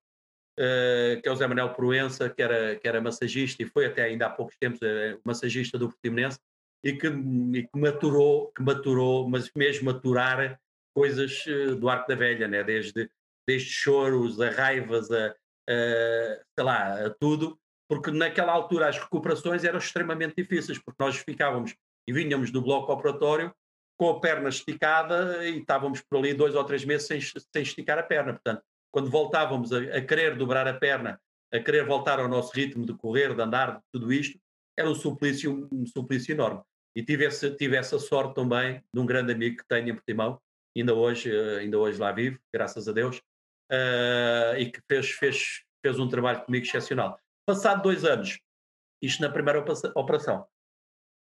uh, 0.59 1.21
que 1.21 1.27
é 1.27 1.31
o 1.31 1.35
Zé 1.35 1.47
Manuel 1.47 1.73
Proença, 1.73 2.29
que 2.29 2.41
era, 2.41 2.75
que 2.75 2.87
era 2.87 3.01
massagista 3.01 3.63
e 3.63 3.65
foi 3.65 3.85
até 3.85 4.03
ainda 4.03 4.27
há 4.27 4.29
poucos 4.29 4.57
tempos 4.57 4.79
uh, 4.81 5.19
massagista 5.23 5.77
do 5.77 5.89
Portimonense 5.89 6.39
e 6.83 6.93
que, 6.93 7.07
e 7.07 7.63
que 7.63 7.79
maturou, 7.79 8.51
que 8.51 8.61
maturou, 8.61 9.29
mas 9.29 9.49
mesmo 9.55 9.85
maturar 9.85 10.59
coisas 10.93 11.43
do 11.79 11.89
Arco 11.89 12.07
da 12.09 12.15
Velha, 12.15 12.47
né? 12.47 12.63
desde, 12.63 13.09
desde 13.47 13.69
choros, 13.69 14.39
a 14.41 14.49
raivas, 14.49 15.09
a, 15.09 15.27
a 15.29 15.33
sei 15.67 16.63
lá, 16.63 17.05
a 17.05 17.09
tudo, 17.09 17.59
porque 17.87 18.11
naquela 18.11 18.51
altura 18.51 18.89
as 18.89 18.97
recuperações 18.97 19.63
eram 19.63 19.77
extremamente 19.77 20.35
difíceis, 20.35 20.79
porque 20.79 21.03
nós 21.03 21.17
ficávamos 21.17 21.75
e 22.07 22.13
vinhamos 22.13 22.51
do 22.51 22.61
bloco 22.61 22.91
operatório 22.91 23.53
com 23.97 24.09
a 24.09 24.19
perna 24.19 24.49
esticada 24.49 25.47
e 25.47 25.59
estávamos 25.59 26.01
por 26.01 26.17
ali 26.17 26.33
dois 26.33 26.55
ou 26.55 26.63
três 26.63 26.83
meses 26.83 27.07
sem, 27.07 27.21
sem 27.21 27.61
esticar 27.61 27.97
a 27.97 28.03
perna. 28.03 28.33
Portanto, 28.33 28.63
quando 28.91 29.09
voltávamos 29.09 29.71
a, 29.71 29.79
a, 29.79 30.01
querer 30.01 30.35
dobrar 30.35 30.67
a 30.67 30.73
perna, 30.73 31.19
a 31.51 31.59
querer 31.59 31.85
voltar 31.85 32.19
ao 32.19 32.27
nosso 32.27 32.51
ritmo 32.53 32.85
de 32.85 32.93
correr, 32.93 33.35
de 33.35 33.41
andar, 33.41 33.77
de 33.77 33.83
tudo 33.91 34.11
isto, 34.11 34.39
era 34.77 34.89
um 34.89 34.95
suplício, 34.95 35.69
um 35.71 35.85
suplício 35.85 36.33
enorme. 36.33 36.61
E 36.95 37.03
tive, 37.03 37.25
esse, 37.25 37.49
tive 37.55 37.75
essa 37.75 37.97
sorte 37.97 38.35
também 38.35 38.83
de 38.93 38.99
um 38.99 39.05
grande 39.05 39.31
amigo 39.31 39.57
que 39.57 39.67
tenho 39.67 39.89
em 39.89 39.95
Portimão, 39.95 40.39
ainda 40.75 40.93
hoje, 40.93 41.31
ainda 41.59 41.77
hoje 41.77 41.99
lá 41.99 42.11
vivo, 42.11 42.39
graças 42.53 42.87
a 42.87 42.91
Deus, 42.91 43.21
uh, 43.71 44.57
e 44.57 44.71
que 44.71 44.81
fez, 44.87 45.11
fez, 45.11 45.63
fez 45.85 45.99
um 45.99 46.07
trabalho 46.07 46.43
comigo 46.43 46.65
excepcional. 46.65 47.19
Passado 47.45 47.83
dois 47.83 48.05
anos, 48.05 48.39
isto 49.01 49.21
na 49.21 49.29
primeira 49.29 49.63
operação. 49.95 50.45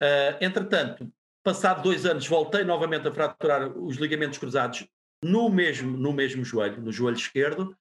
Uh, 0.03 0.37
entretanto, 0.41 1.11
passado 1.45 1.83
dois 1.83 2.07
anos, 2.07 2.27
voltei 2.27 2.65
novamente 2.65 3.09
a 3.09 3.13
fraturar 3.13 3.69
os 3.77 3.97
ligamentos 3.97 4.39
cruzados 4.39 4.87
no 5.23 5.49
mesmo, 5.49 5.97
no 5.97 6.13
mesmo 6.13 6.45
joelho, 6.45 6.81
no 6.81 6.93
joelho 6.93 7.17
esquerdo, 7.17 7.77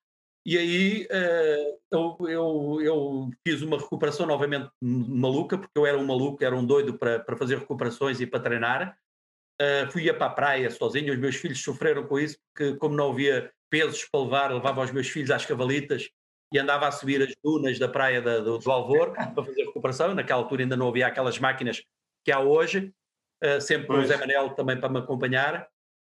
e 0.47 0.57
aí 0.57 1.07
uh, 1.11 1.77
eu, 1.91 2.17
eu, 2.29 2.81
eu, 2.81 3.29
fiz 3.45 3.61
uma 3.61 3.77
recuperação 3.77 4.25
novamente 4.25 4.69
maluca, 4.81 5.57
porque 5.57 5.77
eu 5.77 5.85
era 5.85 5.97
um 5.97 6.05
maluco, 6.05 6.41
era 6.41 6.55
um 6.55 6.65
doido 6.65 6.97
para, 6.97 7.19
para 7.19 7.35
fazer 7.35 7.57
recuperações 7.57 8.21
e 8.21 8.25
para 8.25 8.39
treinar. 8.39 8.97
Uh, 9.61 9.91
fui 9.91 10.11
para 10.13 10.27
a 10.27 10.29
praia 10.29 10.71
sozinho, 10.71 11.11
os 11.11 11.19
meus 11.19 11.35
filhos 11.35 11.61
sofreram 11.61 12.07
com 12.07 12.17
isso, 12.17 12.37
porque 12.47 12.77
como 12.77 12.95
não 12.95 13.11
havia 13.11 13.51
pesos 13.69 14.05
para 14.05 14.21
levar, 14.21 14.53
levava 14.53 14.81
os 14.81 14.91
meus 14.91 15.07
filhos 15.07 15.31
às 15.31 15.45
cavalitas 15.45 16.09
e 16.53 16.59
andava 16.59 16.87
a 16.87 16.91
subir 16.91 17.21
as 17.21 17.33
dunas 17.43 17.77
da 17.77 17.87
praia 17.87 18.21
da, 18.21 18.39
do, 18.39 18.57
do 18.57 18.71
Alvor 18.71 19.11
para 19.11 19.43
fazer 19.43 19.65
recuperação. 19.65 20.13
Naquela 20.13 20.41
altura 20.41 20.63
ainda 20.63 20.77
não 20.77 20.87
havia 20.87 21.07
aquelas 21.07 21.37
máquinas 21.39 21.83
que 22.23 22.31
há 22.31 22.39
hoje, 22.39 22.93
uh, 23.43 23.61
sempre 23.61 23.95
o 23.95 24.05
Zé 24.05 24.17
Manel 24.17 24.51
também 24.51 24.79
para 24.79 24.89
me 24.89 24.99
acompanhar. 24.99 25.67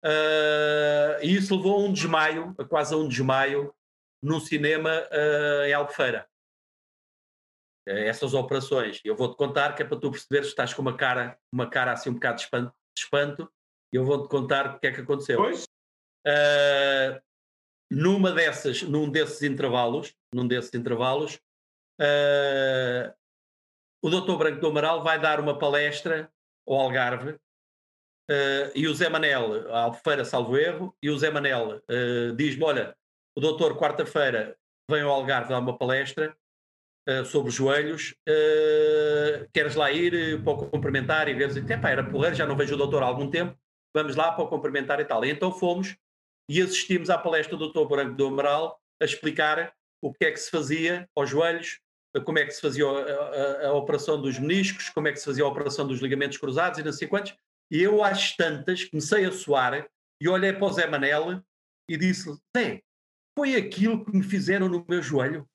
Uh, 0.04 1.22
e 1.22 1.34
isso 1.34 1.56
levou 1.56 1.76
a 1.76 1.88
um 1.88 1.92
desmaio, 1.92 2.54
a 2.58 2.64
quase 2.64 2.94
a 2.94 2.96
um 2.96 3.08
desmaio, 3.08 3.74
no 4.22 4.40
cinema 4.40 4.90
uh, 4.90 5.64
em 5.64 5.72
Albufeira. 5.72 6.28
essas 7.86 8.34
operações. 8.34 9.00
Eu 9.04 9.16
vou-te 9.16 9.36
contar 9.36 9.74
que 9.74 9.82
é 9.82 9.86
para 9.86 9.98
tu 9.98 10.10
perceberes 10.10 10.48
que 10.48 10.52
estás 10.52 10.74
com 10.74 10.82
uma 10.82 10.96
cara, 10.96 11.38
uma 11.52 11.68
cara 11.68 11.92
assim 11.92 12.10
um 12.10 12.14
bocado 12.14 12.36
de 12.36 12.42
espanto, 12.42 12.74
de 12.96 13.02
espanto 13.02 13.52
e 13.92 13.96
eu 13.96 14.04
vou-te 14.04 14.28
contar 14.28 14.76
o 14.76 14.78
que 14.78 14.86
é 14.86 14.92
que 14.92 15.00
aconteceu. 15.00 15.38
Pois? 15.38 15.64
Uh, 16.26 17.18
numa 17.90 18.32
dessas, 18.32 18.82
num 18.82 19.10
desses 19.10 19.42
intervalos, 19.42 20.14
num 20.32 20.46
desses 20.46 20.72
intervalos, 20.74 21.40
uh, 22.00 23.12
o 24.02 24.10
Dr. 24.10 24.36
Branco 24.36 24.60
do 24.60 24.68
Amaral 24.68 25.02
vai 25.02 25.18
dar 25.18 25.40
uma 25.40 25.58
palestra 25.58 26.30
ao 26.66 26.76
Algarve 26.76 27.30
uh, 27.30 28.70
e 28.74 28.86
o 28.86 28.94
Zé 28.94 29.08
Manel, 29.08 29.72
a 29.72 29.82
Albufeira, 29.84 30.24
salvo 30.24 30.56
erro, 30.56 30.94
e 31.02 31.10
o 31.10 31.18
Zé 31.18 31.30
Manel 31.30 31.80
uh, 31.88 32.36
diz-me: 32.36 32.64
Olha, 32.64 32.94
o 33.36 33.40
doutor, 33.40 33.76
quarta-feira, 33.76 34.56
vem 34.90 35.02
ao 35.02 35.10
Algarve 35.10 35.48
dar 35.48 35.58
uma 35.58 35.76
palestra 35.76 36.36
sobre 37.24 37.50
joelhos, 37.50 38.14
queres 39.54 39.74
lá 39.74 39.90
ir 39.90 40.44
para 40.44 40.52
o 40.52 40.68
cumprimentar 40.68 41.26
e 41.26 41.32
ver? 41.32 41.56
Epá, 41.56 41.88
era 41.88 42.04
porreiro, 42.04 42.36
já 42.36 42.44
não 42.44 42.54
vejo 42.54 42.74
o 42.74 42.76
doutor 42.76 43.02
há 43.02 43.06
algum 43.06 43.30
tempo, 43.30 43.58
vamos 43.96 44.14
lá 44.14 44.30
para 44.30 44.44
o 44.44 44.48
cumprimentar 44.48 45.00
e 45.00 45.06
tal. 45.06 45.24
E 45.24 45.30
então 45.30 45.50
fomos 45.50 45.96
e 46.48 46.62
assistimos 46.62 47.10
à 47.10 47.18
palestra 47.18 47.56
do 47.56 47.70
Dr. 47.70 47.86
Branco 47.86 48.14
do 48.14 48.26
Amaral 48.26 48.80
a 49.00 49.04
explicar 49.04 49.72
o 50.00 50.12
que 50.12 50.24
é 50.24 50.32
que 50.32 50.38
se 50.38 50.50
fazia 50.50 51.08
aos 51.14 51.28
joelhos, 51.28 51.80
como 52.24 52.38
é 52.38 52.44
que 52.44 52.52
se 52.52 52.60
fazia 52.60 52.86
a, 52.86 52.90
a, 52.90 53.68
a, 53.68 53.72
operação 53.74 54.20
dos 54.20 54.38
meniscos, 54.38 54.88
como 54.88 55.08
é 55.08 55.12
que 55.12 55.18
se 55.18 55.24
fazia 55.24 55.44
a 55.44 55.48
operação 55.48 55.86
dos 55.86 56.00
ligamentos 56.00 56.38
cruzados 56.38 56.78
e 56.78 56.82
não 56.82 56.92
sei 56.92 57.06
quantos. 57.06 57.36
E 57.70 57.82
eu, 57.82 58.02
às 58.02 58.34
tantas, 58.34 58.84
comecei 58.84 59.26
a 59.26 59.32
suar 59.32 59.86
e 60.20 60.28
olhei 60.28 60.52
para 60.52 60.64
o 60.64 60.72
Zé 60.72 60.86
Manel 60.86 61.42
e 61.88 61.96
disse: 61.96 62.34
Zé, 62.56 62.82
foi 63.38 63.54
aquilo 63.56 64.04
que 64.04 64.16
me 64.16 64.22
fizeram 64.22 64.68
no 64.68 64.84
meu 64.88 65.02
joelho? 65.02 65.46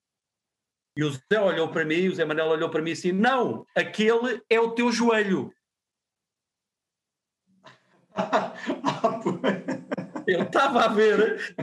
E 0.96 1.02
o 1.02 1.10
Zé 1.10 1.40
olhou 1.40 1.68
para 1.70 1.84
mim, 1.84 2.08
o 2.08 2.14
Zé 2.14 2.24
Manel 2.24 2.46
olhou 2.46 2.70
para 2.70 2.80
mim 2.80 2.92
assim: 2.92 3.10
Não, 3.12 3.66
aquele 3.74 4.40
é 4.48 4.60
o 4.60 4.70
teu 4.70 4.92
joelho. 4.92 5.52
eu 10.26 10.42
estava 10.42 10.84
a 10.84 10.88
ver, 10.88 11.54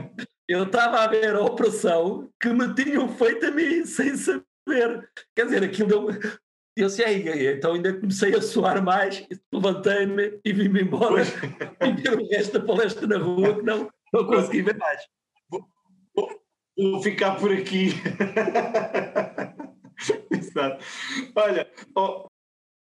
eu 0.48 0.64
estava 0.64 1.00
a 1.00 1.06
ver 1.06 1.34
a 1.34 1.40
operação 1.40 2.30
que 2.40 2.48
me 2.48 2.74
tinham 2.74 3.08
feito 3.08 3.46
a 3.46 3.50
mim 3.50 3.84
sem 3.84 4.16
saber. 4.16 5.08
Quer 5.34 5.44
dizer, 5.44 5.64
aquilo 5.64 5.88
deu. 5.88 6.08
Eu 6.74 6.88
sei, 6.88 7.52
então 7.52 7.74
ainda 7.74 7.92
comecei 7.92 8.34
a 8.34 8.40
suar 8.40 8.82
mais, 8.82 9.26
levantei-me 9.52 10.40
e 10.42 10.52
vim-me 10.54 10.82
embora 10.82 11.22
e 11.22 11.92
ver 11.92 12.18
o 12.18 12.26
resto 12.28 12.58
da 12.58 12.64
palestra 12.64 13.06
na 13.06 13.18
rua 13.18 13.56
que 13.56 13.62
não, 13.62 13.90
não 14.12 14.24
consegui 14.24 14.62
ver 14.62 14.78
mais. 14.78 15.02
Vou, 15.50 15.68
vou 16.14 17.02
ficar 17.02 17.36
por 17.36 17.52
aqui. 17.52 17.90
Exato. 20.30 20.84
Olha, 21.36 21.70
oh, 21.94 22.26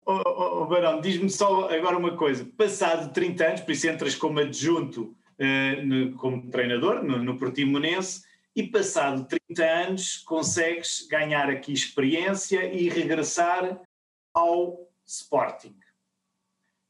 oh, 0.07 0.23
oh 0.27 0.67
Barão, 0.67 1.01
diz-me 1.01 1.31
só 1.31 1.71
agora 1.71 1.97
uma 1.97 2.17
coisa. 2.17 2.45
Passado 2.57 3.13
30 3.13 3.47
anos, 3.47 3.61
por 3.61 3.73
isso 3.73 3.89
entras 3.89 4.15
como 4.15 4.41
adjunto, 4.41 5.17
uh, 5.39 5.87
no, 5.87 6.13
como 6.17 6.51
treinador 6.51 7.03
no, 7.03 7.23
no 7.23 7.39
Portimonense, 7.39 8.23
e 8.55 8.63
passado 8.65 9.27
30 9.27 9.65
anos 9.65 10.19
consegues 10.19 11.07
ganhar 11.09 11.49
aqui 11.49 11.73
experiência 11.73 12.65
e 12.73 12.89
regressar 12.89 13.81
ao 14.35 14.89
Sporting, 15.07 15.77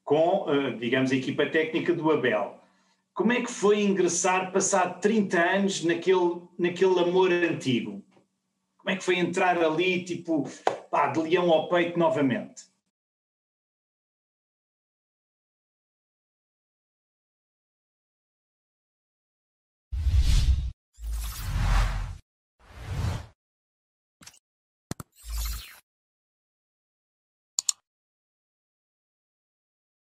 com, 0.02 0.50
uh, 0.50 0.76
digamos, 0.78 1.12
a 1.12 1.16
equipa 1.16 1.46
técnica 1.46 1.92
do 1.92 2.10
Abel. 2.10 2.58
Como 3.12 3.32
é 3.32 3.42
que 3.42 3.50
foi 3.50 3.80
ingressar, 3.80 4.52
passado 4.52 5.00
30 5.00 5.40
anos, 5.40 5.84
naquele, 5.84 6.40
naquele 6.58 7.00
amor 7.00 7.32
antigo? 7.32 8.02
Como 8.78 8.90
é 8.90 8.96
que 8.96 9.04
foi 9.04 9.18
entrar 9.18 9.58
ali, 9.58 10.04
tipo, 10.04 10.48
pá, 10.90 11.08
de 11.08 11.20
leão 11.20 11.52
ao 11.52 11.68
peito 11.68 11.98
novamente? 11.98 12.67